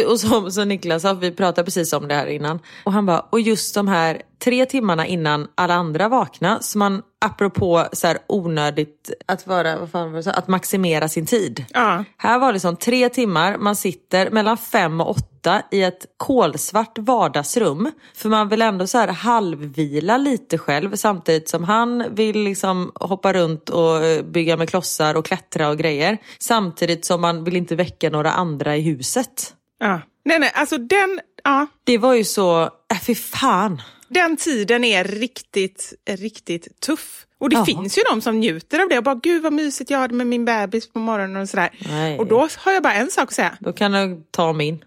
[0.08, 2.60] Och som, som Niklas sa, vi pratade precis om det här innan.
[2.84, 7.02] Och han bara, och just de här tre timmarna innan alla andra vaknar, så man
[7.26, 11.66] apropå så här onödigt att vara, vad fan var det, att maximera sin tid.
[11.70, 12.04] Ja.
[12.18, 16.98] Här var det som tre timmar, man sitter mellan fem och åtta i ett kolsvart
[16.98, 17.92] vardagsrum.
[18.16, 23.34] För man vill ändå så här halvvila lite själv samtidigt som han vill liksom hoppa
[23.34, 26.18] runt och bygga med klossar och klättra och grejer.
[26.40, 29.54] Samtidigt som man vill inte väcka några andra i huset.
[29.80, 30.02] Ja.
[30.26, 31.68] Nej, nej, alltså den, ja.
[31.84, 33.82] Det var ju så, äh, fy fan.
[34.08, 37.26] Den tiden är riktigt, riktigt tuff.
[37.40, 37.66] Och det ja.
[37.66, 40.28] finns ju de som njuter av det och bara, gud vad mysigt jag hade med
[40.28, 41.70] min bebis på morgonen och sådär.
[41.88, 42.20] Nej.
[42.20, 43.58] Och då har jag bara en sak att säga.
[43.60, 44.84] Då kan du ta min.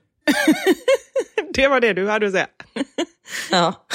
[1.54, 2.48] det var det du hade att säga.
[3.50, 3.86] ja.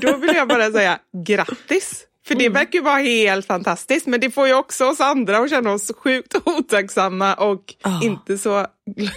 [0.00, 2.07] då vill jag bara säga grattis.
[2.28, 2.52] För det mm.
[2.52, 5.92] verkar ju vara helt fantastiskt, men det får ju också oss andra att känna oss
[5.96, 8.04] sjukt otacksamma och oh.
[8.04, 8.66] inte så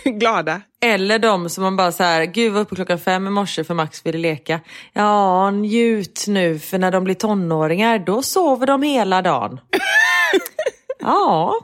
[0.06, 0.62] glada.
[0.82, 3.74] Eller de som man bara så här, gud var uppe klockan fem i morse för
[3.74, 4.60] Max ville leka.
[4.94, 9.60] Ja, njut nu för när de blir tonåringar då sover de hela dagen.
[11.00, 11.56] ja,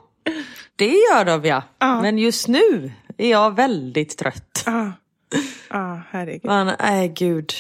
[0.75, 1.63] det gör de ja.
[1.77, 2.01] Ah.
[2.01, 4.63] Men just nu är jag väldigt trött.
[4.65, 4.91] Ja,
[5.69, 5.77] ah.
[5.77, 6.45] ah, herregud.
[6.45, 7.53] Man, nej gud.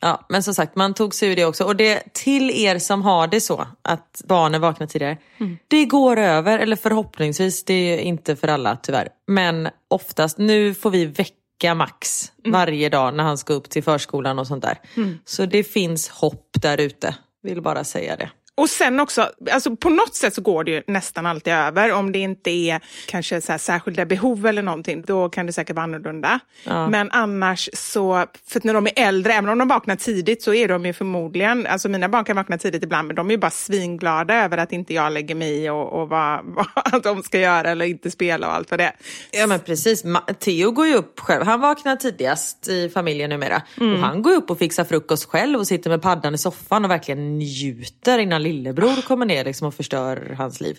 [0.00, 1.64] Ja, men som sagt, man tog sig ur det också.
[1.64, 5.18] Och det till er som har det så, att barnen vaknar tidigare.
[5.38, 5.58] Mm.
[5.68, 9.08] Det går över, eller förhoppningsvis, det är inte för alla tyvärr.
[9.26, 12.52] Men oftast, nu får vi väcka Max mm.
[12.52, 14.78] varje dag när han ska upp till förskolan och sånt där.
[14.96, 15.18] Mm.
[15.24, 18.30] Så det finns hopp där ute, vill bara säga det.
[18.60, 21.92] Och sen också, alltså på något sätt så går det ju nästan alltid över.
[21.92, 25.84] Om det inte är kanske så särskilda behov eller någonting, då kan det säkert vara
[25.84, 26.40] annorlunda.
[26.64, 26.88] Ja.
[26.88, 30.68] Men annars så, för när de är äldre, även om de vaknar tidigt så är
[30.68, 33.50] de ju förmodligen, alltså mina barn kan vakna tidigt ibland, men de är ju bara
[33.50, 36.40] svinglada över att inte jag lägger mig i och, och vad,
[36.92, 38.96] vad de ska göra eller inte spela och allt vad det är.
[39.30, 40.04] Ja men precis,
[40.38, 41.44] Theo går ju upp själv.
[41.44, 43.62] Han vaknar tidigast i familjen numera.
[43.80, 43.94] Mm.
[43.94, 46.90] Och han går upp och fixar frukost själv och sitter med paddan i soffan och
[46.90, 50.78] verkligen njuter innan lillebror kommer ner liksom och förstör hans liv.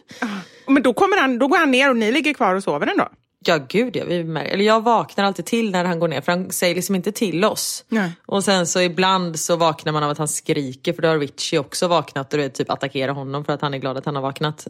[0.68, 3.08] Men då, kommer han, då går han ner och ni ligger kvar och sover ändå?
[3.46, 6.32] Ja gud ja, vi mär- eller jag vaknar alltid till när han går ner för
[6.32, 7.86] han säger liksom inte till oss.
[7.90, 8.12] Nej.
[8.26, 11.60] Och sen så ibland så vaknar man av att han skriker för då har Richie
[11.60, 14.16] också vaknat och du vet, typ attackerar honom för att han är glad att han
[14.16, 14.68] har vaknat.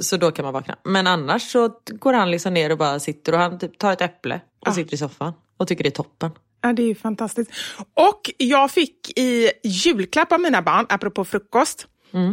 [0.00, 0.76] Så då kan man vakna.
[0.84, 4.00] Men annars så går han liksom ner och bara sitter och han typ tar ett
[4.00, 6.30] äpple och sitter i soffan och tycker det är toppen.
[6.60, 7.50] Ja, det är ju fantastiskt.
[7.94, 11.86] Och jag fick i julklapp av mina barn, apropå frukost,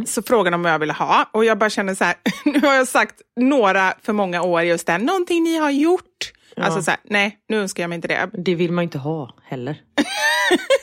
[0.06, 1.28] så frågade de vad jag ville ha.
[1.32, 2.14] Och jag bara kände så här,
[2.44, 6.32] nu har jag sagt några för många år just det, någonting ni har gjort.
[6.56, 8.30] Alltså så här, nej, nu önskar jag mig inte det.
[8.32, 9.80] Det vill man ju inte ha heller.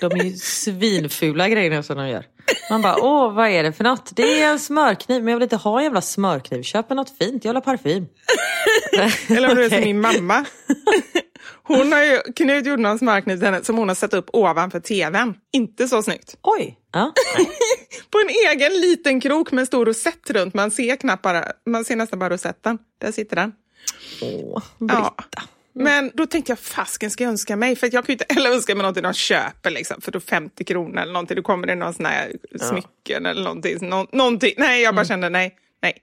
[0.01, 2.25] De är ju svinfula grejerna som de gör.
[2.69, 4.15] Man bara, åh vad är det för något?
[4.15, 6.63] Det är en smörkniv, men jag vill inte ha en jävla smörkniv.
[6.63, 8.05] Köp en något fint, jag vill ha parfym.
[9.37, 10.45] Eller om du är som min mamma.
[11.63, 14.79] Hon har ju, Knut gjorde någon smörkniv till henne som hon har satt upp ovanför
[14.79, 15.33] tvn.
[15.53, 16.35] Inte så snyggt.
[16.41, 16.77] Oj!
[16.93, 17.13] Ja.
[18.11, 20.53] På en egen liten krok med en stor rosett runt.
[20.53, 22.77] Man ser knappt bara, man ser nästan bara rosetten.
[23.01, 23.51] Där sitter den.
[24.21, 25.15] Åh, Ja.
[25.73, 25.91] Britta.
[25.91, 27.75] Men då tänkte jag, fasken ska jag önska mig?
[27.75, 30.19] För att jag kan ju inte heller önska mig någonting de köper liksom, för då
[30.19, 31.35] 50 kronor eller någonting.
[31.35, 33.89] Då kommer det någon sån här smycken eller någonting.
[33.89, 34.53] Nå någonting.
[34.57, 35.55] Nej, jag bara kände nej.
[35.81, 35.93] Nej.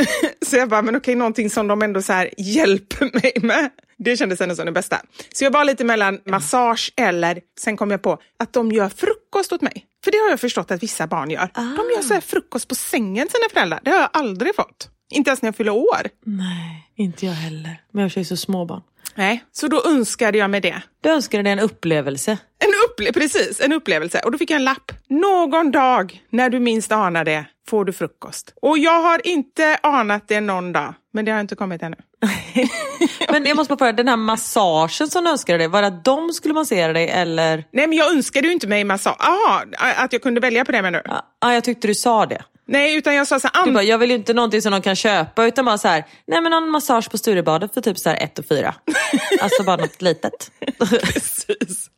[0.46, 3.70] så jag bara, men okej, någonting som de ändå så här hjälper mig med.
[3.98, 5.00] Det kändes ändå som det bästa.
[5.34, 9.52] Så jag var lite mellan massage eller, sen kom jag på, att de gör frukost
[9.52, 9.86] åt mig.
[10.04, 11.48] För det har jag förstått att vissa barn gör.
[11.54, 13.80] De gör så här frukost på sängen sina föräldrar.
[13.84, 14.90] Det har jag aldrig fått.
[15.10, 16.00] Inte ens när jag fyller år.
[16.24, 17.82] Nej, inte jag heller.
[17.92, 18.82] Men jag har ju så småbarn.
[19.14, 20.82] Nej, så då önskade jag mig det.
[21.00, 22.38] Du önskade dig en upplevelse.
[22.58, 24.20] En upple precis, en upplevelse.
[24.24, 24.92] Och då fick jag en lapp.
[25.08, 28.54] Någon dag när du minst anar det får du frukost.
[28.62, 31.96] Och jag har inte anat det någon dag, men det har inte kommit ännu.
[33.32, 36.04] Men jag måste bara fråga, den här massagen som du önskade dig, var det att
[36.04, 37.64] de skulle massera dig eller?
[37.72, 39.16] Nej, men jag önskade ju inte mig massage.
[39.18, 39.64] Jaha,
[39.96, 41.10] att jag kunde välja på det menar du?
[41.10, 42.42] Ja, ja, jag tyckte du sa det.
[42.70, 44.82] Nej, utan jag sa så här, Du bara, jag vill ju inte någonting som de
[44.82, 48.08] kan köpa utan bara så här, nej men någon massage på Sturebadet för typ så
[48.08, 48.74] här ett och fyra.
[49.40, 50.50] alltså bara något litet.
[50.78, 51.90] Precis.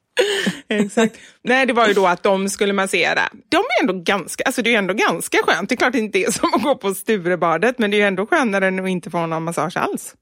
[0.68, 1.16] Exakt.
[1.43, 3.20] Nej, det var ju då att de skulle massera.
[3.49, 5.68] De är ändå ganska, alltså det är ändå ganska skönt.
[5.68, 8.07] Det är klart det inte är som att gå på Sturebadet, men det är ju
[8.07, 10.14] ändå skönare än att inte få någon massage alls.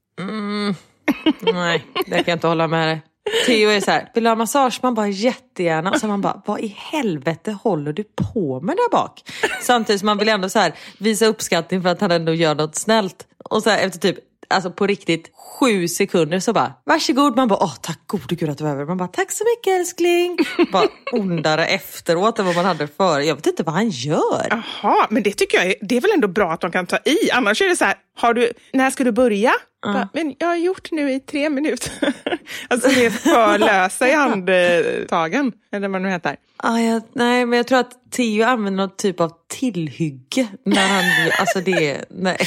[1.40, 3.02] nej, det kan jag inte hålla med dig.
[3.46, 4.80] Theo är så här, vill du ha massage?
[4.82, 5.90] Man bara jättegärna.
[5.90, 9.22] Och så man bara, vad i helvete håller du på med där bak?
[9.62, 12.74] Samtidigt som man vill ändå så här, visa uppskattning för att han ändå gör något
[12.76, 13.26] snällt.
[13.44, 14.16] Och så här, efter typ,
[14.48, 17.36] alltså på riktigt sju sekunder så bara, varsågod.
[17.36, 18.84] Man bara, åh tack gode gud att du var över.
[18.84, 20.38] Man bara, tack så mycket älskling.
[20.72, 23.24] Bara ondare efteråt än vad man hade före.
[23.24, 24.46] Jag vet inte vad han gör.
[24.50, 26.96] Jaha, men det tycker jag är, det är väl ändå bra att de kan ta
[26.96, 27.30] i.
[27.32, 29.52] Annars är det så här, har du, när ska du börja?
[29.82, 31.92] Bara, men jag har gjort nu i tre minuter.
[32.68, 36.36] alltså det är för lösa i handtagen, eller vad det nu heter.
[36.56, 40.48] Ah, jag, nej, men jag tror att Theo använder någon typ av tillhygge.
[40.64, 41.04] När han,
[41.40, 42.38] alltså det är, nej.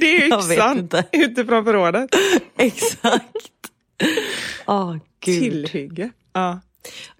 [0.00, 2.10] Det är yxan utifrån förrådet.
[2.58, 3.26] Exakt.
[4.66, 5.40] Åh gud.
[5.40, 6.10] Tillhygge.
[6.32, 6.60] Ja.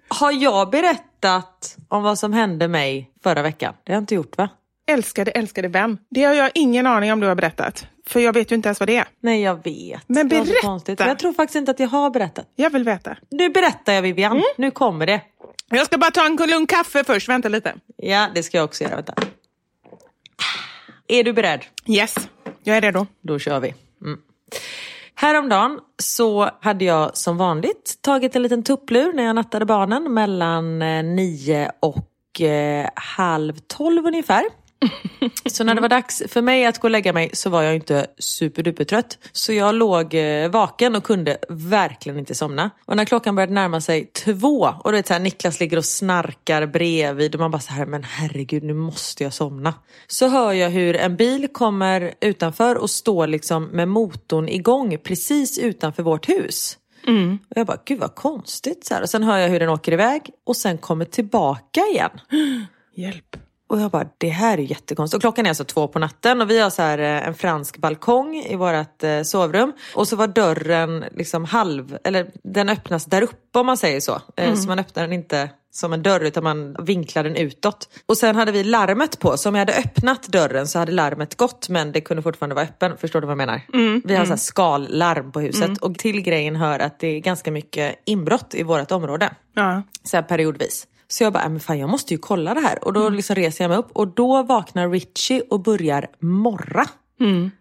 [0.07, 3.73] Har jag berättat om vad som hände mig förra veckan?
[3.83, 4.49] Det har jag inte gjort va?
[4.87, 5.97] Älskade, älskade vän.
[6.09, 7.87] Det har jag ingen aning om du har berättat.
[8.07, 9.05] För jag vet ju inte ens vad det är.
[9.19, 10.03] Nej jag vet.
[10.07, 11.07] Men berätta.
[11.07, 12.47] jag tror faktiskt inte att jag har berättat.
[12.55, 13.17] Jag vill veta.
[13.29, 14.31] Nu berättar jag Vivian.
[14.31, 14.43] Mm.
[14.57, 15.21] Nu kommer det.
[15.69, 17.29] Jag ska bara ta en lugn kaffe först.
[17.29, 17.73] Vänta lite.
[17.97, 18.95] Ja det ska jag också göra.
[18.95, 19.13] Vänta.
[21.07, 21.65] Är du beredd?
[21.87, 22.15] Yes,
[22.63, 23.07] jag är redo.
[23.21, 23.73] Då kör vi.
[24.01, 24.19] Mm.
[25.15, 30.81] Häromdagen så hade jag som vanligt tagit en liten tupplur när jag nattade barnen mellan
[30.81, 34.43] eh, nio och eh, halv tolv ungefär.
[35.45, 37.75] Så när det var dags för mig att gå och lägga mig så var jag
[37.75, 39.17] inte superdupertrött.
[39.31, 42.69] Så jag låg eh, vaken och kunde verkligen inte somna.
[42.85, 45.85] Och när klockan började närma sig två och du vet så här, Niklas ligger och
[45.85, 49.73] snarkar bredvid och man bara så här, men herregud nu måste jag somna.
[50.07, 55.59] Så hör jag hur en bil kommer utanför och står liksom med motorn igång precis
[55.59, 56.77] utanför vårt hus.
[57.49, 58.85] Och jag bara, gud vad konstigt.
[58.85, 59.01] Så här.
[59.01, 62.11] Och sen hör jag hur den åker iväg och sen kommer tillbaka igen.
[62.95, 63.37] Hjälp.
[63.71, 65.15] Och jag bara, det här är jättekonstigt.
[65.15, 67.77] Och klockan är alltså två på natten och vi har så här eh, en fransk
[67.77, 69.73] balkong i vårt eh, sovrum.
[69.95, 74.21] Och så var dörren liksom halv, eller den öppnas där uppe om man säger så.
[74.37, 77.89] Eh, Så man öppnar den inte som en dörr utan man vinklar den utåt.
[78.05, 81.35] Och sen hade vi larmet på, så om jag hade öppnat dörren så hade larmet
[81.37, 82.97] gått men det kunde fortfarande vara öppen.
[82.97, 83.61] Förstår du vad jag menar?
[84.07, 87.51] vi har så här skallarm på huset och till grejen hör att det är ganska
[87.51, 89.29] mycket inbrott i vårt område.
[89.53, 89.83] Ja.
[90.03, 90.87] Så här periodvis.
[91.11, 92.83] Så jag bara, äh, men fan jag måste ju kolla det här.
[92.85, 96.85] Och då liksom reser jag mig upp och då vaknar Richie och börjar morra.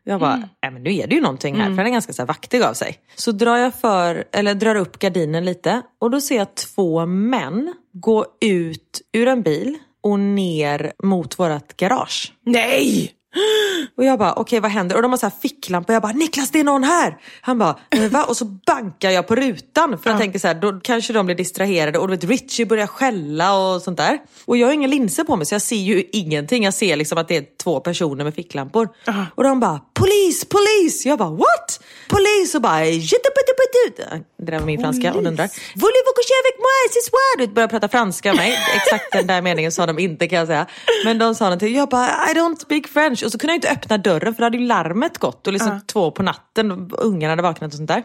[0.04, 2.22] Jag bara, äh, men nu är det ju någonting här för han är ganska så
[2.22, 2.98] här vaktig av sig.
[3.14, 7.74] Så drar jag för, eller drar upp gardinen lite och då ser jag två män
[7.92, 12.32] gå ut ur en bil och ner mot vårt garage.
[12.46, 13.12] Nej!
[13.96, 14.96] Och jag bara, okej vad händer?
[14.96, 15.92] Och de har så här ficklampor.
[15.92, 17.16] Jag bara, Niklas det är någon här!
[17.40, 18.24] Han bara, "Eh, va?
[18.24, 19.98] Och så bankar jag på rutan.
[19.98, 21.98] För jag tänker så här, då kanske de blir distraherade.
[21.98, 24.18] Och du vet, Richie börjar skälla och sånt där.
[24.44, 26.64] Och jag har inga linser på mig så jag ser ju ingenting.
[26.64, 28.88] Jag ser liksom att det är två personer med ficklampor.
[29.34, 31.06] Och de bara, polis, polis!
[31.06, 31.80] Jag bara, what?
[32.08, 32.54] Polis!
[32.54, 32.90] Och bara, det
[34.38, 35.12] där var min franska.
[35.12, 37.38] De undrar, voulez-vous coucher avec moi ce soir?
[37.46, 38.58] Du börjar prata franska med mig.
[38.76, 40.66] Exakt den där meningen sa de inte kan jag säga.
[41.04, 41.76] Men de sa någonting.
[41.76, 43.19] Jag bara, I don't speak French.
[43.22, 45.46] Och så kunde jag inte öppna dörren för då hade ju larmet gått.
[45.46, 46.70] Och liksom två på natten.
[46.70, 48.02] och Ungarna hade vaknat och sånt där.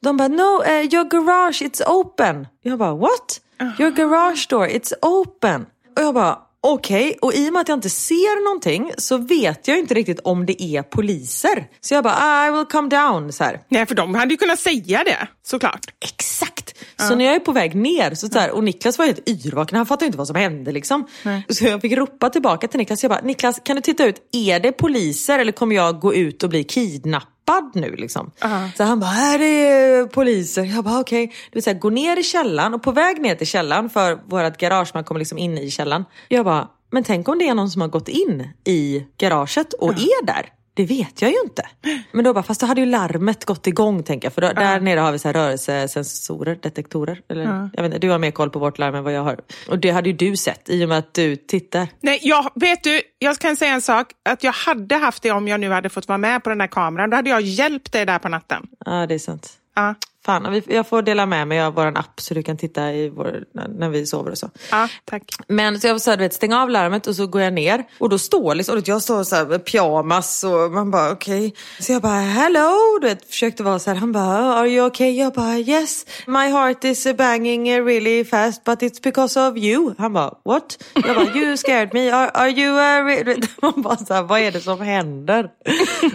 [0.00, 2.46] De bara, no, uh, your garage it's open.
[2.62, 3.40] Jag bara, what?
[3.78, 5.66] Your garage door it's open.
[5.96, 7.18] Och jag bara, okej.
[7.22, 10.46] Och i och med att jag inte ser någonting så vet jag inte riktigt om
[10.46, 11.66] det är poliser.
[11.80, 13.32] Så jag bara, "Ah, I will come down.
[13.32, 13.60] Så här.
[13.68, 15.80] Nej, för de hade ju kunnat säga det, såklart.
[16.00, 16.53] Exakt!
[16.96, 19.76] Så när jag är på väg ner, så, så här, och Niklas var helt yrvaken,
[19.76, 20.72] han fattade inte vad som hände.
[20.72, 21.06] Liksom.
[21.48, 24.60] Så jag fick ropa tillbaka till Niklas, jag bara, Niklas kan du titta ut, är
[24.60, 27.96] det poliser eller kommer jag gå ut och bli kidnappad nu?
[27.96, 28.30] Liksom?
[28.76, 30.64] Så han bara, här är poliser.
[30.64, 31.26] Jag bara, okej.
[31.50, 34.18] Du vet, så här, gå ner i källaren och på väg ner till källaren, för
[34.26, 36.04] vårt garage, man kommer liksom in i källaren.
[36.28, 39.92] Jag bara, men tänk om det är någon som har gått in i garaget och
[39.92, 40.48] är där?
[40.76, 41.68] Det vet jag ju inte.
[42.12, 44.32] Men då bara, fast då hade ju larmet gått igång tänker jag.
[44.32, 47.20] För då, där nere har vi så här rörelsesensorer, detektorer.
[47.28, 49.40] Eller, jag vet inte, du har mer koll på vårt larm än vad jag har.
[49.68, 51.88] Och det hade ju du sett i och med att du tittar.
[52.00, 54.12] Nej, jag, vet du, jag kan säga en sak.
[54.22, 56.66] Att jag hade haft det om jag nu hade fått vara med på den där
[56.66, 57.10] kameran.
[57.10, 58.66] Då hade jag hjälpt dig där på natten.
[58.86, 59.52] Ja, det är sant.
[59.74, 59.94] Ja,
[60.26, 63.44] Fan, jag får dela med mig av vår app så du kan titta i vår,
[63.52, 64.50] när- vi sover och så.
[64.70, 65.22] ja tack.
[65.48, 68.08] Men så jag sa, du vet, stäng av larmet och så går jag ner och
[68.08, 71.54] då står liksom, jag står så här med pyjamas och man bara okej.
[71.80, 73.96] Så jag bara hello, du vet, försökte vara så här.
[73.96, 75.10] Han bara are you okay?
[75.10, 79.94] Jag bara yes, my heart is banging really fast but it's because of you.
[79.98, 80.84] Han bara what?
[80.94, 84.14] Jag bara you scared me, are, are you uh, re-" du vet, Man bara så
[84.14, 85.50] här, vad är det som händer?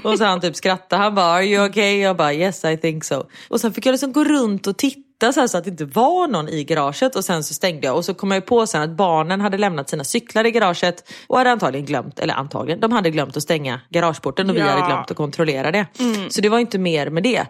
[0.04, 2.00] Och så han typ skrattade, han bara are you okay?
[2.00, 3.24] Jag bara yes I think so.
[3.50, 5.86] Och sen fick jag som går runt och tittar titta så, så att det inte
[5.86, 8.82] var någon i garaget och sen så stängde jag och så kom jag på sen
[8.82, 12.92] att barnen hade lämnat sina cyklar i garaget och hade antagligen glömt, eller antagligen, de
[12.92, 14.66] hade glömt att stänga garageporten och vi Ja.
[14.66, 15.86] hade glömt att kontrollera det.
[16.30, 17.46] Så det var inte mer med det.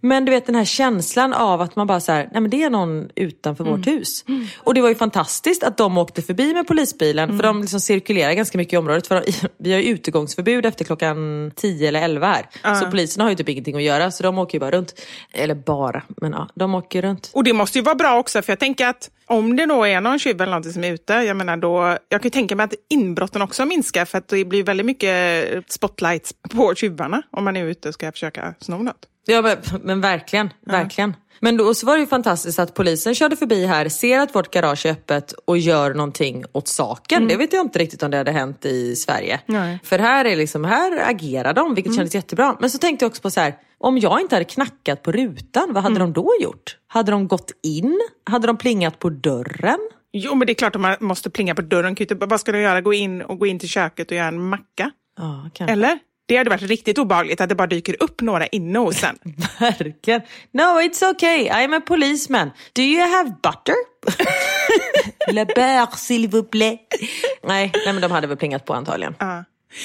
[0.00, 2.62] Men du vet den här känslan av att man bara så här, nej men det
[2.62, 4.24] är någon utanför vårt hus.
[4.58, 8.32] Och det var ju fantastiskt att de åkte förbi med polisbilen för de liksom cirkulerar
[8.32, 9.06] ganska mycket i området.
[9.06, 12.74] För de, vi har ju utegångsförbud efter klockan 10 eller 11 här.
[12.80, 14.94] Så polisen har ju typ ingenting att göra så de åker ju bara runt.
[15.32, 17.30] Eller bara, men ja, de åker runt.
[17.34, 20.00] Och det måste ju vara bra också, för jag tänker att om det då är
[20.00, 22.64] någon tjuv eller någonting som är ute, jag menar då, jag kan ju tänka mig
[22.64, 27.56] att inbrotten också minskar för att det blir väldigt mycket spotlights på tjuvarna om man
[27.56, 29.06] är ute och ska försöka sno något.
[29.26, 31.14] Ja men, men verkligen, verkligen.
[31.40, 34.50] Men då så var det ju fantastiskt att polisen körde förbi här, ser att vårt
[34.54, 37.28] garage är öppet och gör någonting åt saken.
[37.28, 39.40] Det vet jag inte riktigt om det hade hänt i Sverige.
[39.46, 39.78] Nej.
[39.84, 42.56] För här är liksom, här agerar de, vilket kändes jättebra.
[42.60, 45.72] Men så tänkte jag också på så här, om jag inte hade knackat på rutan,
[45.72, 46.76] vad hade de då gjort?
[46.86, 48.00] Hade de gått in?
[48.24, 49.78] Hade de plingat på dörren?
[50.12, 51.96] Jo, men det är klart att man måste plinga på dörren.
[52.10, 52.80] Vad ska de göra?
[52.80, 54.90] Gå in och gå in till köket och göra en macka?
[55.18, 55.50] Ja.
[55.66, 55.98] Eller?
[56.28, 59.18] Det hade varit riktigt obehagligt att det bara dyker upp några inne hos en.
[59.60, 60.20] Verkligen.
[60.52, 61.48] No, it's okay.
[61.48, 62.50] I'm a policeman.
[62.72, 63.74] Do you have butter?
[65.32, 66.78] Le beurre, s'il vous plaît.
[67.42, 69.14] Nej, nej, men de hade väl plingat på antagligen.
[69.18, 69.44] Ja.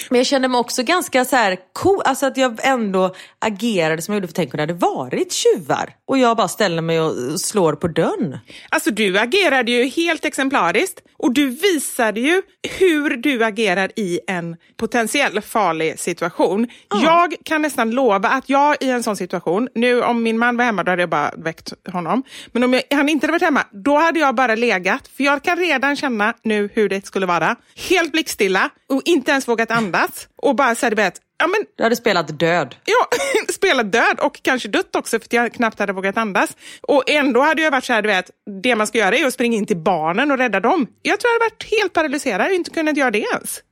[0.10, 4.14] Men jag kände mig också ganska så här cool, alltså att jag ändå agerade som
[4.14, 5.96] jag gjorde för tänk om det hade varit tjuvar.
[6.08, 8.38] Och jag bara ställer mig och slår på dörren.
[8.70, 12.42] Alltså du agerade ju helt exemplariskt och du visade ju
[12.80, 16.68] hur du agerar i en potentiell farlig situation.
[17.04, 20.66] Jag kan nästan lova att jag i en sån situation, nu om min man var
[20.66, 23.64] hemma då hade jag bara väckt honom, men om jag, han inte hade varit hemma
[23.72, 27.56] då hade jag bara legat, för jag kan redan känna nu hur det skulle vara.
[27.90, 31.96] Helt blickstilla och inte ens vågat andas och bara säga det ja men Du hade
[31.96, 32.76] spelat död.
[32.86, 33.08] Ja,
[33.54, 36.58] spelat död och kanske dött också för att jag knappt hade vågat andas.
[36.82, 39.34] Och ändå hade jag varit så här, du vet, det man ska göra är att
[39.34, 40.88] springa in till barnen och rädda dem.
[41.02, 43.64] Jag tror jag hade varit helt paralyserad och inte kunnat göra det ens.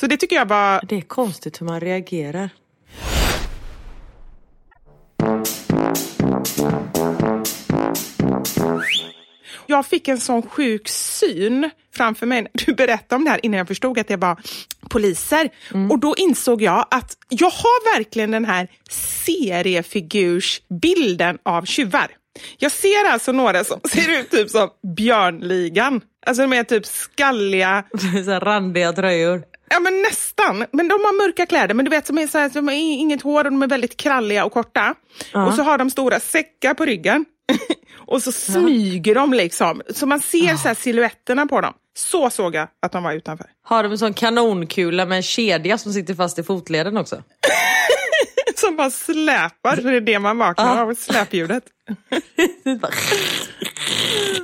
[0.00, 0.80] Så det tycker jag var...
[0.88, 2.50] Det är konstigt hur man reagerar.
[9.66, 12.46] Jag fick en sån sjuk syn framför mig.
[12.52, 14.36] Du berättade om det här innan jag förstod att det var
[14.90, 15.50] poliser.
[15.90, 18.68] Och då insåg jag att jag har verkligen den här
[19.24, 22.06] seriefigursbilden av tjuvar.
[22.58, 26.00] Jag ser alltså några som ser ut typ som Björnligan.
[26.26, 27.84] Alltså de är typ skalliga,
[28.24, 29.42] så randiga tröjor.
[29.70, 30.64] Ja men nästan.
[30.72, 33.22] Men de har mörka kläder, men du vet som är så här, de har inget
[33.22, 34.94] hår och de är väldigt kralliga och korta.
[35.34, 37.24] Och så har de stora säckar på ryggen.
[38.06, 41.74] och så smyger de liksom, så man ser så här silhuetterna på dem.
[41.96, 43.46] Så såg jag att de var utanför.
[43.62, 47.22] Har de en sån kanonkula med en kedja som sitter fast i fotleden också?
[48.56, 51.64] Som bara släpar, så det är det man vaknar av, släpljudet.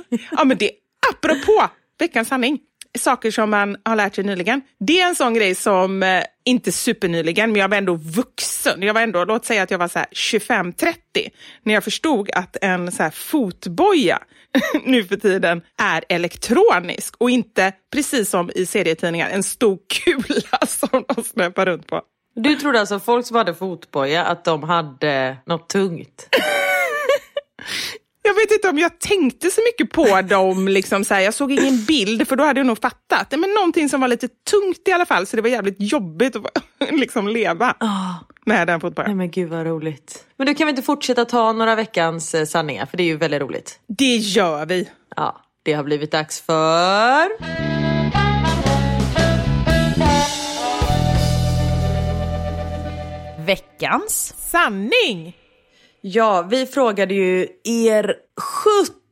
[0.31, 0.71] ja men det,
[1.11, 2.59] apropå veckans sanning,
[2.97, 4.61] saker som man har lärt sig nyligen.
[4.79, 8.81] Det är en sån grej som, eh, inte supernyligen, men jag var ändå vuxen.
[8.81, 10.95] Jag var ändå, låt säga att jag var så här 25-30,
[11.63, 14.19] när jag förstod att en så här fotboja
[14.85, 21.05] nu för tiden är elektronisk och inte, precis som i serietidningar, en stor kula som
[21.15, 22.01] de snöpar runt på.
[22.35, 26.29] Du trodde alltså folk som hade fotboja att de hade något tungt?
[28.27, 30.67] Jag vet inte om jag tänkte så mycket på dem.
[30.67, 31.21] Liksom så här.
[31.21, 33.31] Jag såg ingen bild, för då hade jag nog fattat.
[33.31, 36.63] Men någonting som var lite tungt i alla fall, så det var jävligt jobbigt att
[36.91, 37.75] liksom leva
[38.45, 39.09] med den fotbollen.
[39.09, 40.25] Nej men gud vad roligt.
[40.37, 42.85] Men du kan vi inte fortsätta ta några veckans eh, sanningar?
[42.85, 43.79] För det är ju väldigt roligt.
[43.87, 44.89] Det gör vi.
[45.15, 47.29] Ja, det har blivit dags för...
[53.45, 54.33] Veckans.
[54.37, 55.44] Sanning!
[56.07, 58.15] Ja, vi frågade ju er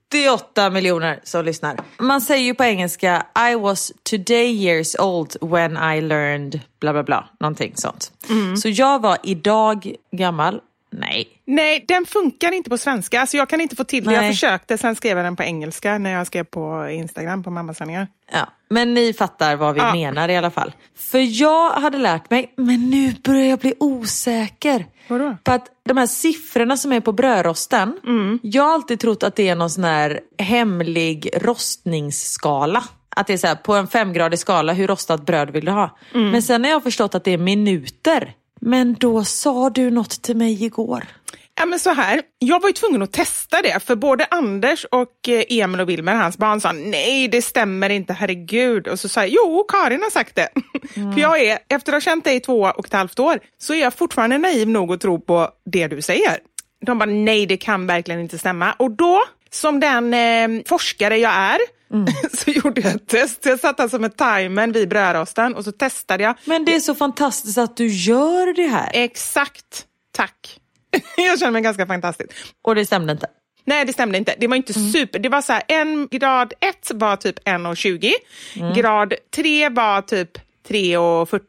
[0.10, 1.80] 78 miljoner som lyssnar.
[2.00, 7.04] Man säger ju på engelska I was today years old when I learned bla bla
[7.04, 8.12] bla, någonting sånt.
[8.62, 10.60] Så jag var idag gammal.
[11.00, 13.22] Nej, Nej, den funkar inte på svenska.
[13.22, 14.14] Alltså jag kan inte få till det.
[14.14, 18.08] Jag försökte, sen skrev jag den på engelska när jag skrev på Instagram på mammasanningar.
[18.32, 19.94] Ja, men ni fattar vad vi Ja.
[19.94, 20.72] menar i alla fall.
[20.98, 24.86] För jag hade lärt mig, men nu börjar jag bli osäker.
[25.08, 25.38] Vadå?
[25.44, 28.00] På att de här siffrorna som är på brödrosten,
[28.42, 32.84] jag har alltid trott att det är någon sån här hemlig rostningsskala.
[33.16, 35.98] Att det är så här, på en femgradig skala, hur rostat bröd vill du ha?
[36.14, 38.34] Men sen har jag förstått att det är minuter.
[38.66, 41.04] Men då sa du något till mig igår.
[41.56, 45.30] Ja, men så här, jag var ju tvungen att testa det, för både Anders och
[45.30, 48.88] eh, Emil och Wilmer, hans barn, sa nej, det stämmer inte, herregud.
[48.88, 50.50] Och så sa jag, jo, Karin har sagt det.
[50.94, 53.74] för jag är, efter att ha känt dig i två och ett halvt år, så
[53.74, 56.38] är jag fortfarande naiv nog att tro på det du säger.
[56.86, 58.74] De bara, nej, det kan verkligen inte stämma.
[58.74, 61.60] Och då, som den eh, forskare jag är,
[62.34, 63.46] så gjorde jag ett test.
[63.46, 66.36] Jag satt alltså med timern vid brödrosten och så testade jag.
[66.46, 68.90] Men det är så fantastiskt att du gör det här.
[68.94, 70.60] Exakt, tack.
[71.18, 72.30] jag känner mig ganska fantastisk.
[72.62, 73.28] Och det stämde inte.
[73.66, 74.36] Nej, det stämde inte.
[74.40, 75.20] Det var inte super.
[75.20, 78.74] Det var så här, en grad 1 var typ 1,20.
[78.76, 80.38] Grad 3 var typ
[80.68, 81.40] 3,40.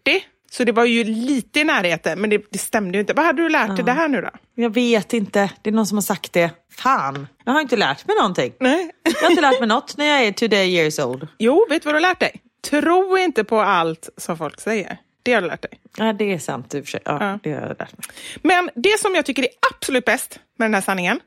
[0.57, 3.13] Så det var ju lite i närheten, men det, det stämde ju inte.
[3.13, 4.29] Vad hade du lärt dig det här nu då?
[4.55, 5.51] Jag vet inte.
[5.63, 6.51] Det är någon som har sagt det.
[6.73, 8.53] Fan, jag har inte lärt mig någonting.
[8.61, 8.91] Nej.
[9.03, 11.29] Jag har inte lärt mig något när jag är today years old.
[11.39, 12.41] Jo, vet du vad du har lärt dig?
[12.71, 14.99] Tro inte på allt som folk säger.
[15.23, 15.71] Det har du lärt dig.
[15.97, 17.01] Ja, det är sant i och för sig.
[17.05, 17.39] Ja, Ja.
[17.43, 18.07] det har jag lärt mig.
[18.43, 21.21] Men det som jag tycker är absolut bäst med den här sanningen,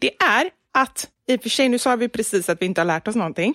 [0.00, 2.86] det är att, i och för sig nu sa vi precis att vi inte har
[2.86, 3.54] lärt oss någonting,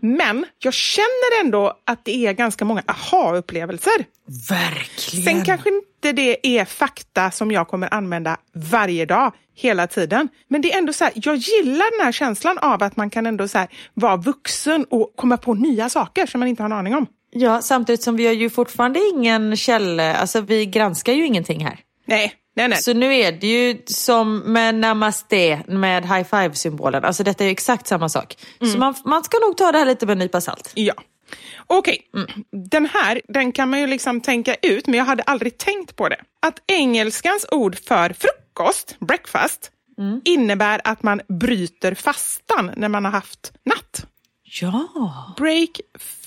[0.00, 4.04] men jag känner ändå att det är ganska många aha-upplevelser.
[4.48, 5.24] Verkligen.
[5.24, 10.28] Sen kanske inte det är fakta som jag kommer använda varje dag, hela tiden.
[10.48, 13.26] Men det är ändå så här, jag gillar den här känslan av att man kan
[13.26, 16.76] ändå så här, vara vuxen och komma på nya saker som man inte har en
[16.76, 17.06] aning om.
[17.30, 21.78] Ja, samtidigt som vi har ju fortfarande ingen källa, alltså vi granskar ju ingenting här.
[22.06, 22.78] Nej, nej, nej.
[22.82, 27.52] Så nu är det ju som med namaste med high five-symbolen, alltså detta är ju
[27.52, 28.36] exakt samma sak.
[28.72, 30.70] Så man, man ska nog ta det här lite med en nypa salt.
[30.74, 30.94] Ja.
[31.66, 31.98] Okej,
[32.70, 36.08] den här den kan man ju liksom tänka ut, men jag hade aldrig tänkt på
[36.08, 36.20] det.
[36.46, 39.70] Att engelskans ord för frukost, breakfast,
[40.24, 44.06] innebär att man bryter fastan när man har haft natt.
[44.60, 45.80] Ja, Break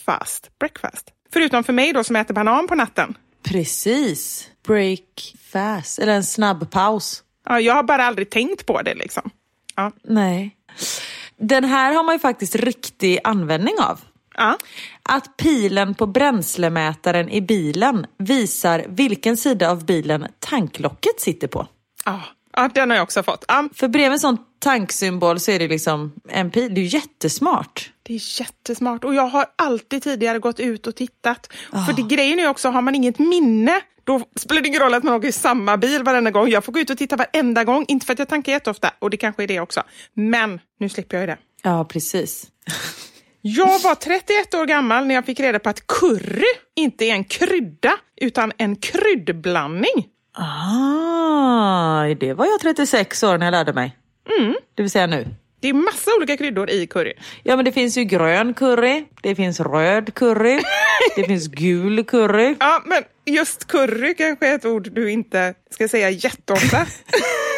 [0.05, 1.09] fast, breakfast.
[1.33, 3.17] Förutom för mig då som äter banan på natten.
[3.43, 4.49] precis.
[4.67, 7.23] Break fast, eller en snabb paus.
[7.45, 9.29] Ja, jag har bara aldrig tänkt på det liksom.
[9.75, 9.91] Ja.
[10.03, 10.55] Nej.
[11.37, 13.99] Den här har man ju faktiskt riktig användning av.
[14.37, 14.57] Ja.
[15.03, 21.67] Att pilen på bränslemätaren i bilen visar vilken sida av bilen tanklocket sitter på.
[22.05, 22.21] Ja.
[22.53, 23.45] ja, den har jag också fått.
[23.47, 26.73] Ja, För bredvid en sån tanksymbol så är det liksom en pil.
[26.75, 27.91] Det är jättesmart.
[28.03, 31.53] Det är jättesmart och jag har alltid tidigare gått ut och tittat.
[31.87, 35.03] För det grejen är också, har man inget minne Då spelar det ingen roll att
[35.03, 36.49] man åker i samma bil varenda gång.
[36.49, 37.85] Jag får gå ut och titta varenda gång.
[37.87, 39.83] Inte för att jag tankar jätteofta, och det kanske är det också.
[40.13, 41.37] Men nu slipper jag ju det.
[41.63, 42.47] Ja, precis.
[43.41, 46.45] Jag var 31 år gammal när jag fick reda på att curry
[46.75, 50.07] inte är en krydda, utan en kryddblandning.
[50.37, 53.97] Ah, det var jag 36 år när jag lärde mig.
[54.39, 54.55] Mm.
[54.75, 55.27] Det vill säga nu.
[55.65, 57.13] Det är massa olika kryddor i curry.
[57.43, 60.61] Ja, men det finns ju grön curry, det finns röd curry,
[61.15, 62.55] det finns gul curry.
[62.59, 66.85] Ja, men just curry kanske är ett ord du inte ska säga jätteofta.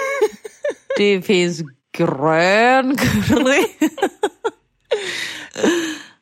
[0.97, 1.61] Det finns
[1.97, 3.63] grön curry.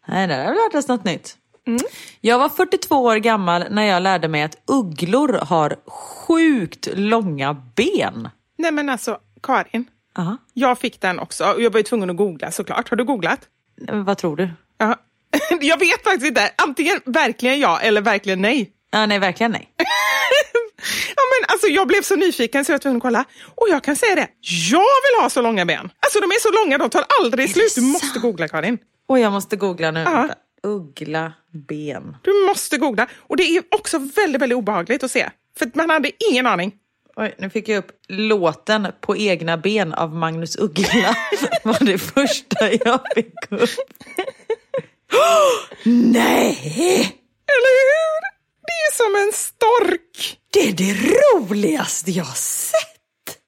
[0.08, 1.38] Nej, det har lärt oss något nytt.
[2.22, 8.30] Jag var 42 år gammal när jag lärde mig att ugglor har sjukt långa ben.
[8.58, 9.86] Nej men alltså, Karin.
[10.18, 10.38] Aha.
[10.54, 12.90] Jag fick den också och jag var ju tvungen att googla såklart.
[12.90, 13.40] Har du googlat?
[13.82, 14.50] Men Vad tror du?
[14.78, 14.96] Ja.
[15.62, 16.52] Jag vet faktiskt inte.
[16.56, 18.72] Antingen verkligen ja eller verkligen nej.
[18.92, 19.70] Ja, nej, verkligen nej.
[21.16, 23.26] Ja, men alltså, jag blev så nyfiken så jag var tvungen att kolla.
[23.56, 24.28] Och jag kan säga det,
[24.72, 25.90] jag vill ha så långa ben.
[26.00, 27.76] Alltså de är så långa, de tar aldrig slut.
[27.76, 28.78] Du måste googla Karin.
[29.08, 30.06] Och jag måste googla nu.
[30.64, 32.18] Uggla ben.
[32.22, 33.08] Du måste googla.
[33.20, 35.30] Och det är också väldigt, väldigt obehagligt att se.
[35.58, 36.74] För man hade ingen aning.
[37.18, 41.16] Oj, nu fick jag upp låten På egna ben av Magnus Uggla.
[41.64, 43.70] var det första jag fick upp.
[45.84, 46.58] Nej!
[47.48, 48.22] Eller hur?
[48.62, 50.40] Det är som en stork.
[50.50, 52.96] Det är det roligaste jag har sett!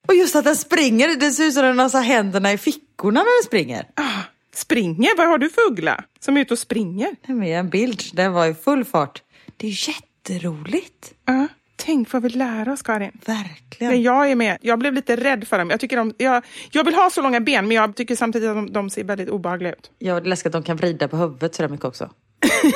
[0.07, 3.41] Och just att den springer, det ser ut som den har händerna i fickorna när
[3.41, 3.88] den springer.
[3.95, 4.22] Ah,
[4.53, 5.18] springer?
[5.18, 7.15] Vad har du för uggla som är ute och springer?
[7.28, 9.22] Det är en bild, den var i full fart.
[9.57, 11.13] Det är jätteroligt.
[11.26, 11.47] Ja,
[11.88, 13.11] tänk vad vi lär oss Karin.
[13.25, 13.93] Verkligen.
[13.93, 14.57] Men jag är med.
[14.61, 15.69] Jag blev lite rädd för dem.
[15.69, 18.55] Jag, tycker de, jag, jag vill ha så långa ben men jag tycker samtidigt att
[18.55, 19.91] de, de ser väldigt obehagliga ut.
[19.99, 22.09] Ja, det är läskigt att de kan vrida på huvudet sådär mycket också.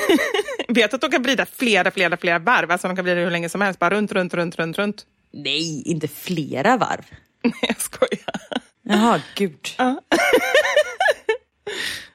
[0.67, 2.71] Vet att de kan vrida flera, flera, flera varv.
[2.71, 3.79] Alltså de kan vrida hur länge som helst.
[3.79, 5.05] Bara runt, runt, runt, runt, runt.
[5.33, 7.05] Nej, inte flera varv.
[7.43, 8.41] Nej, jag skojar.
[8.81, 9.67] Jaha, gud.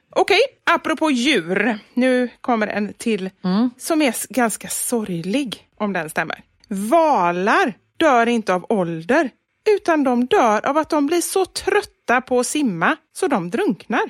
[0.09, 1.79] Okej, apropå djur.
[1.93, 3.29] Nu kommer en till
[3.77, 6.43] som är ganska sorglig, om den stämmer.
[6.67, 9.29] Valar dör inte av ålder,
[9.69, 14.09] utan de dör av att de blir så trötta på att simma så de drunknar.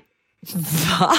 [1.00, 1.14] Va?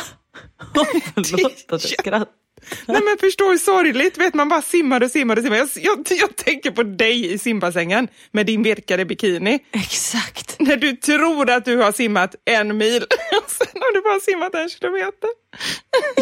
[1.14, 2.39] Förlåt att jag skrattar.
[2.86, 5.57] Nej men förstå hur sorgligt, vet man bara simmar och simmar och simmar.
[5.57, 9.59] Jag, jag, jag tänker på dig i simbassängen med din virkade bikini.
[9.72, 10.57] Exakt.
[10.61, 13.03] När du tror att du har simmat en mil
[13.45, 15.30] och sen har du bara simmat en kilometer.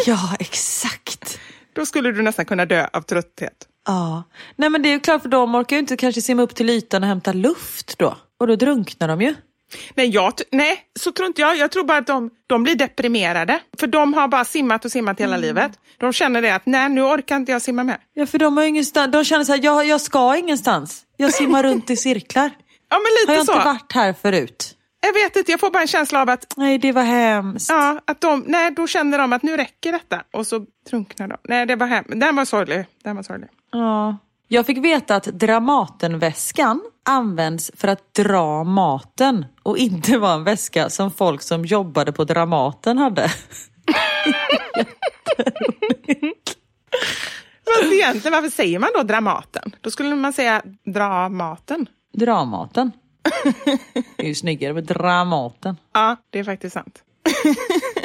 [0.05, 1.39] Ja, exakt.
[1.73, 3.53] Då skulle du nästan kunna dö av trötthet.
[3.87, 4.23] Ja.
[4.55, 6.69] Nej men det är ju klart för de orkar ju inte kanske simma upp till
[6.69, 8.17] ytan och hämta luft då.
[8.39, 9.35] Och då drunknar de ju.
[9.95, 11.57] Nej, jag, nej, så tror inte jag.
[11.57, 13.59] Jag tror bara att de, de blir deprimerade.
[13.79, 15.71] För de har bara simmat och simmat hela livet.
[15.97, 17.97] De känner det att nej, nu orkar inte jag simma mer.
[18.13, 21.03] Ja för de har ingenstans, de känner så här, jag, jag ska ingenstans.
[21.17, 22.49] Jag simmar runt i cirklar.
[22.89, 23.51] Ja, men Har lite jag så.
[23.51, 24.73] inte varit här förut?
[25.01, 27.69] Jag vet inte, jag får bara en känsla av att, Nej det var hemskt.
[27.69, 30.23] ja, att de, nej, då känner de att nu räcker detta.
[30.33, 31.37] Och så drunknar de.
[31.43, 32.03] Nej, det var hem.
[32.07, 32.85] Den var sorglig.
[33.03, 33.49] Den var sorglig.
[33.71, 34.17] Ja.
[34.47, 40.89] Jag fick veta att Dramatenväskan används för att dra maten och inte var en väska
[40.89, 43.29] som folk som jobbade på Dramaten hade.
[47.65, 49.75] Fast egentligen, varför säger man då Dramaten?
[49.81, 51.87] Då skulle man säga Dramaten.
[52.13, 52.91] Dramaten.
[53.93, 55.77] Det är ju snyggare med Dramaten.
[55.93, 57.03] Ja, det är faktiskt sant.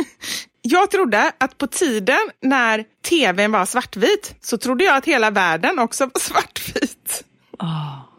[0.63, 5.79] jag trodde att på tiden när tvn var svartvit så trodde jag att hela världen
[5.79, 7.25] också var svartvit.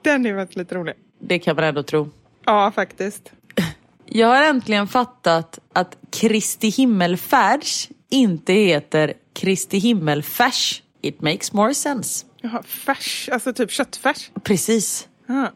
[0.02, 0.94] Den är väldigt rolig.
[1.20, 2.10] Det kan man ändå tro.
[2.46, 3.32] Ja, faktiskt.
[4.06, 10.84] Jag har äntligen fattat att Kristi himmelfärds inte heter Kristi himmelfärs.
[11.02, 12.26] It makes more sense.
[12.42, 14.32] Jaha, färs, alltså typ köttfärs.
[14.44, 15.08] Precis.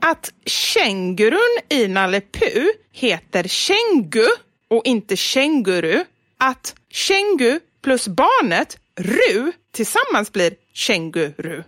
[0.00, 4.26] Att kängurun i Nalle Puh heter kängu
[4.74, 6.04] och inte känguru.
[6.38, 11.64] Att kängu plus barnet ru tillsammans blir känguru.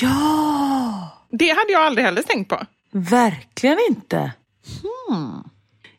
[0.00, 1.18] Ja!
[1.30, 2.66] Det hade jag aldrig heller tänkt på.
[2.90, 4.32] Verkligen inte.
[4.82, 5.44] Hmm.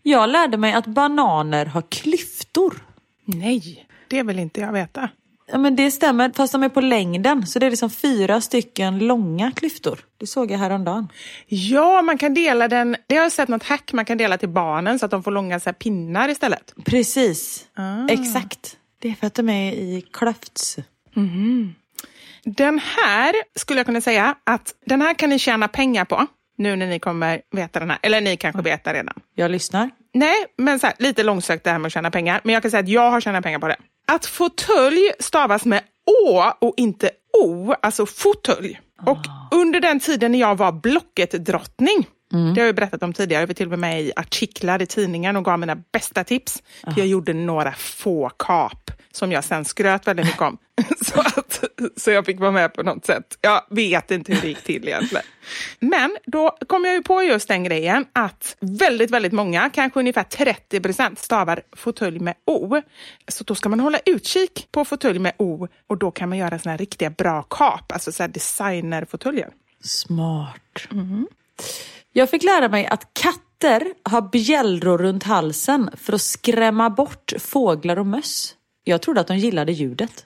[0.01, 2.85] Jag lärde mig att bananer har klyftor.
[3.25, 5.09] Nej, det vill inte jag veta.
[5.47, 7.47] Ja, men det stämmer, fast de är på längden.
[7.47, 9.99] Så det är liksom fyra stycken långa klyftor.
[10.17, 11.07] Det såg jag häromdagen.
[11.47, 12.95] Ja, man kan dela den.
[13.07, 15.31] Det har jag sett något hack man kan dela till barnen så att de får
[15.31, 16.73] långa så här, pinnar istället.
[16.85, 17.65] Precis.
[18.09, 18.77] Exakt.
[18.99, 20.77] Det är för att de är i klöfts.
[22.43, 26.27] Den här skulle jag kunna säga att den här kan ni tjäna pengar på
[26.57, 27.99] nu när ni kommer veta den här.
[28.01, 29.13] Eller ni kanske vet det redan.
[29.35, 29.89] Jag lyssnar.
[30.13, 32.41] Nej, men så här, lite långsökt det här med att tjäna pengar.
[32.43, 33.75] Men jag kan säga att jag har tjänat pengar på det.
[34.07, 35.83] Att fåtölj stavas med
[36.25, 37.09] å och inte
[37.43, 38.79] o, alltså fåtölj.
[39.05, 39.17] Och
[39.51, 42.07] under den tiden när jag var Blocket-drottning,
[42.53, 44.85] det har jag berättat om tidigare, jag var till och med med i artiklar i
[44.85, 46.63] tidningen och gav mina bästa tips.
[46.83, 50.57] För jag gjorde några få kap som jag sen skröt väldigt mycket om.
[51.01, 51.63] så, att,
[51.97, 53.37] så jag fick vara med på något sätt.
[53.41, 55.25] Jag vet inte hur det gick till egentligen.
[55.79, 60.23] Men då kom jag ju på just den grejen att väldigt, väldigt många, kanske ungefär
[60.23, 62.81] 30 procent, stavar fåtölj med O.
[63.27, 66.59] Så då ska man hålla utkik på fåtölj med O och då kan man göra
[66.59, 69.49] såna här riktiga bra kap, alltså så här designerfåtöljer.
[69.83, 70.87] Smart.
[72.15, 77.99] Jag fick lära mig att katter har bjällror runt halsen för att skrämma bort fåglar
[77.99, 78.55] och möss.
[78.83, 80.25] Jag trodde att de gillade ljudet.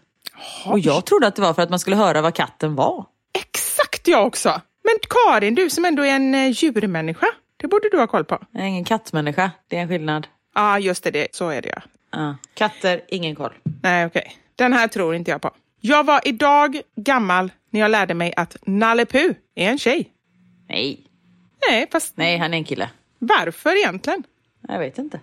[0.66, 3.06] Och jag trodde att det var för att man skulle höra vad katten var.
[3.34, 4.62] Exakt jag också!
[4.84, 7.28] Men Karin, du som ändå är en eh, djurmänniska,
[7.58, 8.40] det borde du ha koll på.
[8.52, 10.28] Jag är ingen kattmänniska, det är en skillnad.
[10.56, 11.82] Ja, ah, just det, det, så är det ja.
[12.12, 12.36] Ja.
[12.54, 13.54] Katter, ingen koll.
[13.84, 14.38] Nej, okej.
[14.56, 15.52] Den här tror inte jag på.
[15.82, 20.10] Jag var idag gammal när jag lärde mig att Nalle Puh är en tjej.
[20.70, 21.07] Nej.
[21.70, 22.90] Nej, fast Nej, han är en kille.
[23.20, 24.24] varför egentligen?
[24.68, 25.20] Jag vet inte.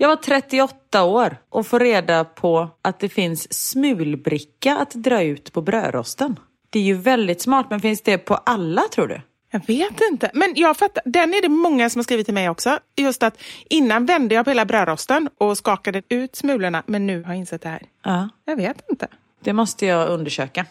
[0.00, 5.52] Jag var 38 år och får reda på att det finns smulbricka att dra ut
[5.52, 6.38] på brödrosten.
[6.70, 9.20] Det är ju väldigt smart, men finns det på alla tror du?
[9.50, 11.02] Jag vet inte, men jag fattar.
[11.06, 12.78] Den är det många som har skrivit till mig också.
[12.96, 17.32] Just att innan vände jag på hela brödrosten och skakade ut smulorna, men nu har
[17.32, 17.82] jag insett det här.
[18.04, 18.28] Ja.
[18.44, 19.08] Jag vet inte.
[19.40, 20.66] Det måste jag undersöka.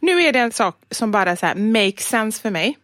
[0.00, 2.78] Nu är det en sak som bara så här make sense för mig.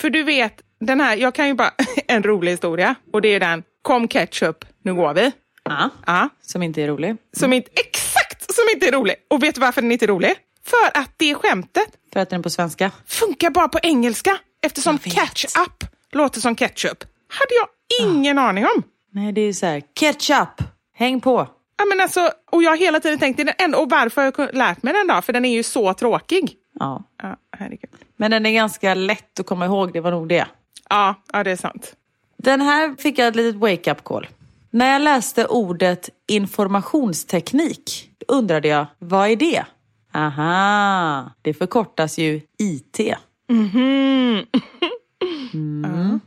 [0.00, 1.70] För du vet, den här, jag kan ju bara
[2.08, 5.32] en rolig historia och det är den, kom ketchup, nu går vi.
[5.64, 5.90] Ja.
[6.06, 7.16] Ja, Som inte är rolig.
[7.36, 9.14] som inte, exakt som inte är rolig.
[9.30, 10.34] Och vet du varför den inte är rolig?
[10.64, 12.90] För att det skämtet För att den är på svenska.
[13.06, 15.14] funkar bara på engelska eftersom Jag vet.
[15.14, 17.04] catch up låter som ketchup.
[17.28, 17.68] Hade jag
[18.08, 18.82] ingen aning om.
[19.12, 19.82] Nej, det är ju så här.
[20.00, 20.62] Ketchup!
[20.94, 21.48] Häng på!
[21.78, 23.40] Ja, men alltså, och jag har hela tiden tänkt,
[23.76, 25.22] och varför har jag lärt mig den då?
[25.22, 26.56] För den är ju så tråkig.
[26.78, 27.04] Ja.
[27.22, 27.90] Ja, herregud.
[28.16, 30.46] Men den är ganska lätt att komma ihåg, det var nog det.
[30.90, 31.96] Ja, ja, det är sant.
[32.36, 34.26] Den här fick jag ett litet wake-up call.
[34.70, 39.64] När jag läste ordet informationsteknik undrade jag, vad är det?
[40.14, 43.00] Aha, det förkortas ju IT.
[45.54, 46.20] Mm.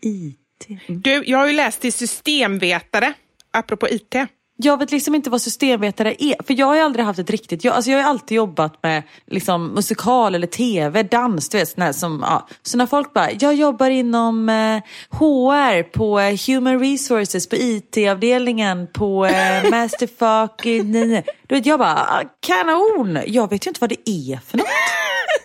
[0.00, 0.68] IT.
[0.86, 3.12] Du, jag har ju läst till systemvetare,
[3.50, 4.14] apropå IT.
[4.60, 6.42] Jag vet liksom inte vad systemvetare är.
[6.46, 7.74] För jag har ju aldrig haft ett riktigt jobb.
[7.74, 11.48] Alltså jag har alltid jobbat med liksom, musikal eller tv, dans.
[11.48, 12.48] Du vet, sån här som, ja.
[12.62, 14.82] Så när folk bara, jag jobbar inom eh,
[15.18, 20.62] HR på eh, Human Resources, på IT-avdelningen, på eh, Masterfuck.
[20.62, 23.18] Du vet, jag bara, ah, kanon!
[23.26, 24.66] Jag vet ju inte vad det är för något.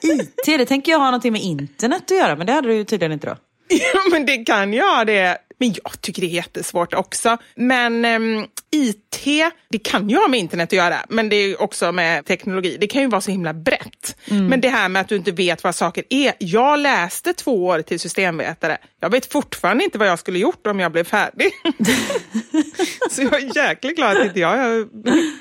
[0.04, 2.36] IT, det tänker jag ha någonting med internet att göra.
[2.36, 3.36] Men det hade du ju tydligen inte då.
[3.94, 5.38] Ja, men det kan jag ha det.
[5.64, 7.38] Men jag tycker det är jättesvårt också.
[7.56, 9.26] Men ehm, IT,
[9.70, 12.78] det kan ju ha med internet att göra, men det är också med teknologi.
[12.80, 14.16] Det kan ju vara så himla brett.
[14.26, 16.34] Men det här med att du inte vet vad saker är.
[16.40, 18.78] Jag läste två år till systemvetare.
[19.00, 21.52] Jag vet fortfarande inte vad jag skulle gjort om jag blev färdig.
[23.12, 24.88] så jag är jäkligt glad att inte jag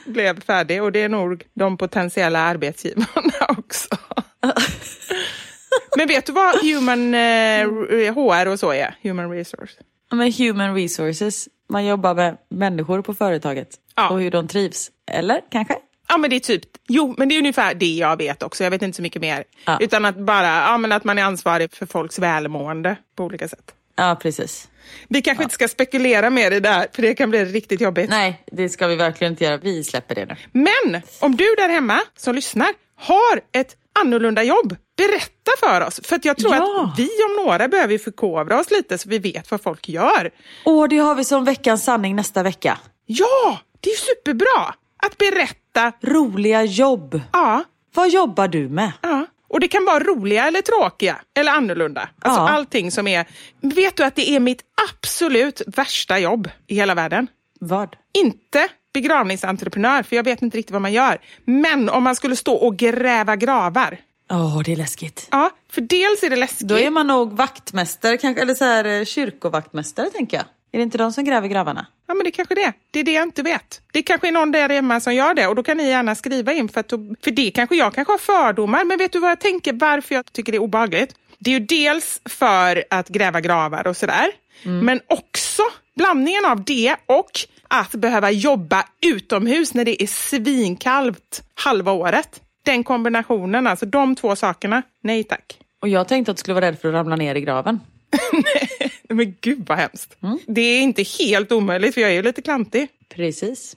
[0.07, 3.97] blev färdig och det är nog de potentiella arbetsgivarna också.
[5.97, 8.95] Men vet du vad human eh, HR och så är?
[9.03, 9.73] Human resource.
[10.13, 13.69] Ja, Men human resources, man jobbar med människor på företaget.
[13.97, 14.11] Ja.
[14.11, 14.91] Och hur de trivs.
[15.11, 15.75] Eller kanske?
[16.09, 18.65] Ja men det är typ, jo men det är ungefär det jag vet också.
[18.65, 19.45] Jag vet inte så mycket mer.
[19.65, 19.79] Ja.
[19.81, 23.75] Utan att bara, ja men att man är ansvarig för folks välmående på olika sätt.
[23.97, 24.69] Ja, precis.
[25.09, 28.11] Vi kanske inte ska spekulera mer i det här, för det kan bli riktigt jobbigt.
[28.11, 29.57] Nej, det ska vi verkligen inte göra.
[29.57, 30.37] Vi släpper det nu.
[30.53, 36.01] Men om du där hemma som lyssnar har ett annorlunda jobb, berätta för oss.
[36.05, 36.85] För att jag tror Ja.
[36.93, 40.31] att vi om några behöver förkovra oss lite så vi vet vad folk gör.
[40.65, 42.79] Och det har vi som veckans sanning nästa vecka.
[43.07, 44.75] Ja, det är superbra
[45.07, 45.93] att berätta.
[46.01, 47.21] Roliga jobb.
[47.33, 47.65] Ja,
[47.95, 48.93] Vad jobbar du med?
[49.01, 52.09] Ja, och det kan vara roliga eller tråkiga eller annorlunda.
[52.23, 52.49] Alltså Ja.
[52.49, 53.27] allting som är...
[53.61, 57.27] Vet du att det är mitt absolut värsta jobb i hela världen?
[57.61, 57.97] Vad?
[58.15, 61.19] Inte begravningsentreprenör, för jag vet inte riktigt vad man gör.
[61.45, 63.99] Men om man skulle stå och gräva gravar.
[64.31, 65.29] Åh, det är läskigt.
[65.31, 66.69] Ja, för dels är det läskigt.
[66.69, 70.47] Då är man nog vaktmästare, kanske, eller så här, eh, kyrkovaktmästare tänker jag.
[70.73, 71.87] Är det inte de som gräver gravarna?
[72.07, 72.73] Ja, men det är kanske det.
[72.91, 73.81] Det är det jag inte vet.
[73.93, 76.53] Det kanske är någon där hemma som gör det och då kan ni gärna skriva
[76.53, 76.91] in för, att,
[77.25, 78.85] för det kanske jag kanske har fördomar.
[78.85, 81.15] Men vet du vad jag tänker varför jag tycker det är obehagligt?
[81.39, 84.27] Det är ju dels för att gräva gravar och sådär.
[84.63, 85.63] Men också
[85.97, 87.31] blandningen av det och
[87.73, 92.41] att behöva jobba utomhus när det är svinkallt halva året.
[92.63, 94.83] Den kombinationen, alltså de två sakerna.
[95.01, 95.59] Nej tack.
[95.81, 97.81] Och jag tänkte att du skulle vara rädd för att ramla ner i graven.
[99.09, 100.17] Men gud vad hemskt.
[100.47, 102.89] Det är inte helt omöjligt för jag är ju lite klantig.
[103.09, 103.77] Precis.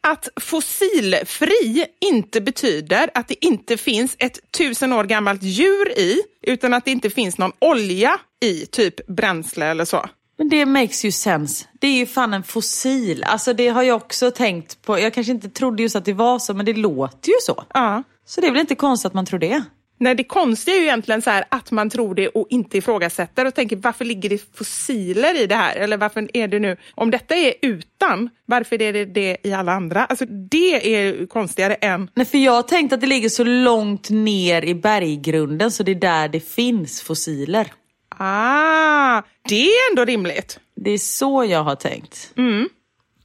[0.00, 6.74] att fossilfri inte betyder att det inte finns ett tusen år gammalt djur i, utan
[6.74, 10.08] att det inte finns någon olja i, typ bränsle eller så.
[10.38, 11.66] Men det makes ju sense.
[11.80, 13.24] Det är ju fan en fossil.
[13.24, 14.98] Alltså det har jag också tänkt på.
[14.98, 17.64] Jag kanske inte trodde just att det var så, men det låter ju så.
[17.74, 18.02] Ja.
[18.24, 19.62] Så det är väl inte konstigt att man tror det.
[20.02, 23.44] Nej, det konstiga är ju egentligen så här att man tror det och inte ifrågasätter
[23.44, 25.76] och tänker varför ligger det fossiler i det här?
[25.76, 29.72] Eller varför är det nu, om detta är utan, varför är det det i alla
[29.72, 30.04] andra?
[30.04, 32.10] Alltså det är konstigare än...
[32.14, 35.96] Nej, för jag tänkte att det ligger så långt ner i berggrunden så det är
[35.96, 37.72] där det finns fossiler.
[38.24, 40.60] Ah, det är ändå rimligt.
[40.74, 42.32] Det är så jag har tänkt.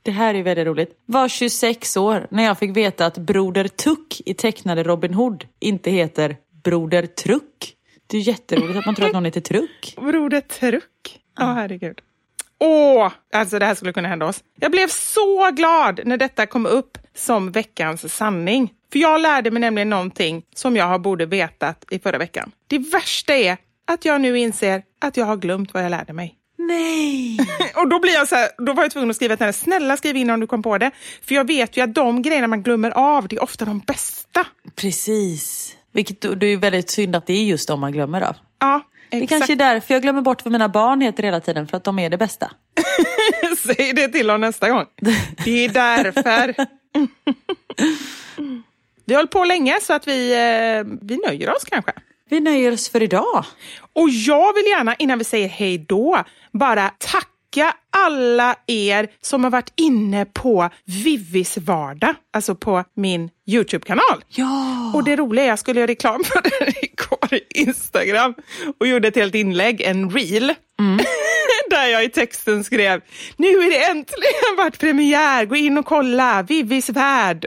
[0.02, 0.92] Det här är väldigt roligt.
[1.06, 5.92] Var 26 år när jag fick veta att Broder Tuck i tecknade Robin Hood inte
[5.92, 7.74] heter Broder Truck.
[8.08, 9.96] Det är jätteroligt att man tror att någon heter Truck.
[9.98, 11.20] Broder Truck.
[11.38, 12.02] Ja, oh, herregud.
[12.60, 14.44] Åh, alltså det här skulle kunna hända oss.
[14.60, 18.74] Jag blev så glad när detta kom upp som veckans sanning.
[18.92, 22.52] För jag lärde mig nämligen någonting som jag borde vetat i förra veckan.
[22.68, 26.36] Det värsta är att jag nu inser att jag har glömt vad jag lärde mig.
[26.58, 27.38] Nej!
[27.76, 29.98] och då blir jag så här, då var jag tvungen att skriva till henne, snälla
[29.98, 30.92] skriv in om du kom på det.
[31.22, 34.46] För jag vet ju att de grejerna man glömmer av, det är ofta de bästa.
[34.76, 35.76] Precis.
[35.92, 38.36] Vilket det är väldigt synd att det är just de man glömmer av.
[38.60, 41.68] Ja, Det är kanske är därför jag glömmer bort vad mina barn heter hela tiden,
[41.68, 42.52] för att de är det bästa.
[43.58, 44.86] Säg det till dem nästa gång.
[45.46, 46.56] Det är därför.
[49.06, 51.92] vi har hållit på länge så att vi, eh, vi nöjer oss kanske.
[52.30, 53.46] Vi nöjer oss för idag.
[53.94, 56.24] Och jag vill gärna, innan vi säger hej då,
[56.54, 64.24] bara tacka alla er som har varit inne på Vivis vardag, alltså på min Youtube-kanal.
[64.28, 64.92] Ja!
[64.96, 68.34] Och det roliga är, jag skulle göra reklam för det igår i Instagram
[68.80, 70.54] och gjorde ett helt inlägg, en reel.
[71.70, 73.02] Där jag i texten skrev,
[73.38, 77.46] nu är det äntligen varit premiär, gå in och kolla, Vivis värld.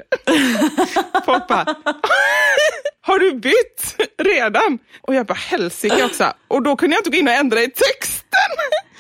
[1.27, 1.67] Bara,
[3.01, 4.79] har du bytt redan?
[5.01, 6.33] Och jag bara, helsike också.
[6.49, 8.39] Och då kunde jag inte gå in och ändra i texten.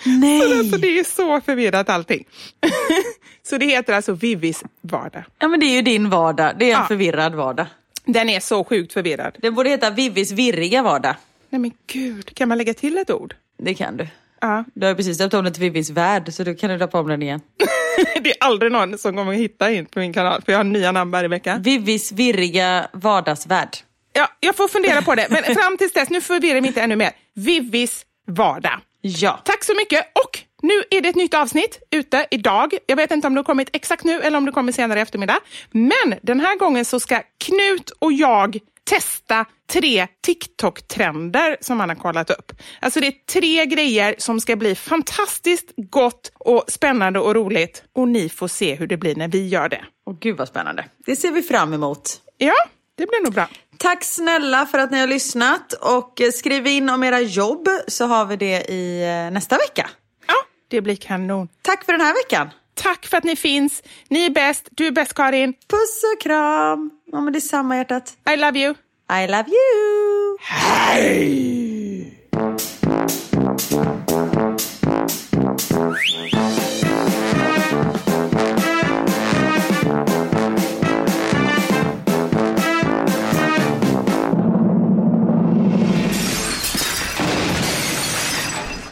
[0.04, 0.40] Nej!
[0.40, 2.24] Så alltså, det är så förvirrat allting.
[3.42, 5.22] så det heter alltså Vivis vardag.
[5.38, 6.86] Ja men det är ju din vardag, det är en Ja.
[6.88, 7.66] förvirrad vardag.
[8.04, 9.36] Den är så sjukt förvirrad.
[9.38, 11.14] Den borde heta Vivis virriga vardag.
[11.50, 13.34] Nej men gud, kan man lägga till ett ord?
[13.58, 14.06] Det kan du.
[14.40, 14.64] Ja.
[14.74, 17.08] Du har precis döpt om den till Vivis värld, så då kan du döpa om
[17.08, 17.40] den igen.
[18.22, 20.64] det är aldrig någon som kommer att hitta in på min kanal, för jag har
[20.64, 21.56] nya namn varje vecka.
[21.60, 23.76] Vivis virriga vardagsvärld.
[24.12, 26.96] Ja, jag får fundera på det, men fram tills dess, nu förvirrar vi inte ännu
[26.96, 27.10] mer.
[27.34, 28.80] Vivis vardag.
[29.00, 29.40] Ja.
[29.44, 32.74] Tack så mycket och nu är det ett nytt avsnitt ute idag.
[32.86, 35.02] Jag vet inte om det har kommit exakt nu eller om det kommer senare i
[35.02, 35.38] eftermiddag.
[35.70, 38.58] Men den här gången så ska Knut och jag
[38.90, 42.52] testa tre TikTok-trender som han har kollat upp.
[42.80, 47.82] Alltså det är tre grejer som ska bli fantastiskt gott och spännande och roligt.
[47.92, 49.84] Och ni får se hur det blir när vi gör det.
[50.06, 50.84] Åh gud vad spännande.
[51.06, 52.20] Det ser vi fram emot.
[52.38, 52.54] Ja,
[52.94, 53.48] det blir nog bra.
[53.76, 58.06] Tack snälla för att ni har lyssnat och eh, skriv in om era jobb så
[58.06, 59.90] har vi det i eh, nästa vecka.
[60.26, 60.34] Ja,
[60.68, 61.48] det blir kanon.
[61.62, 62.50] Tack för den här veckan.
[62.74, 63.82] Tack för att ni finns.
[64.08, 64.68] Ni är bäst.
[64.70, 65.52] Du är bäst, Karin.
[65.52, 66.90] Puss och kram.
[67.12, 68.12] Ja men det är samma hjärtat.
[68.30, 68.74] I love you.
[69.12, 70.38] I love you.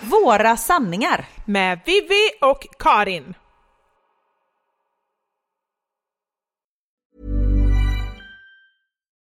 [0.03, 1.25] Våra sanningar.
[1.45, 3.35] Med Vivi och Karin.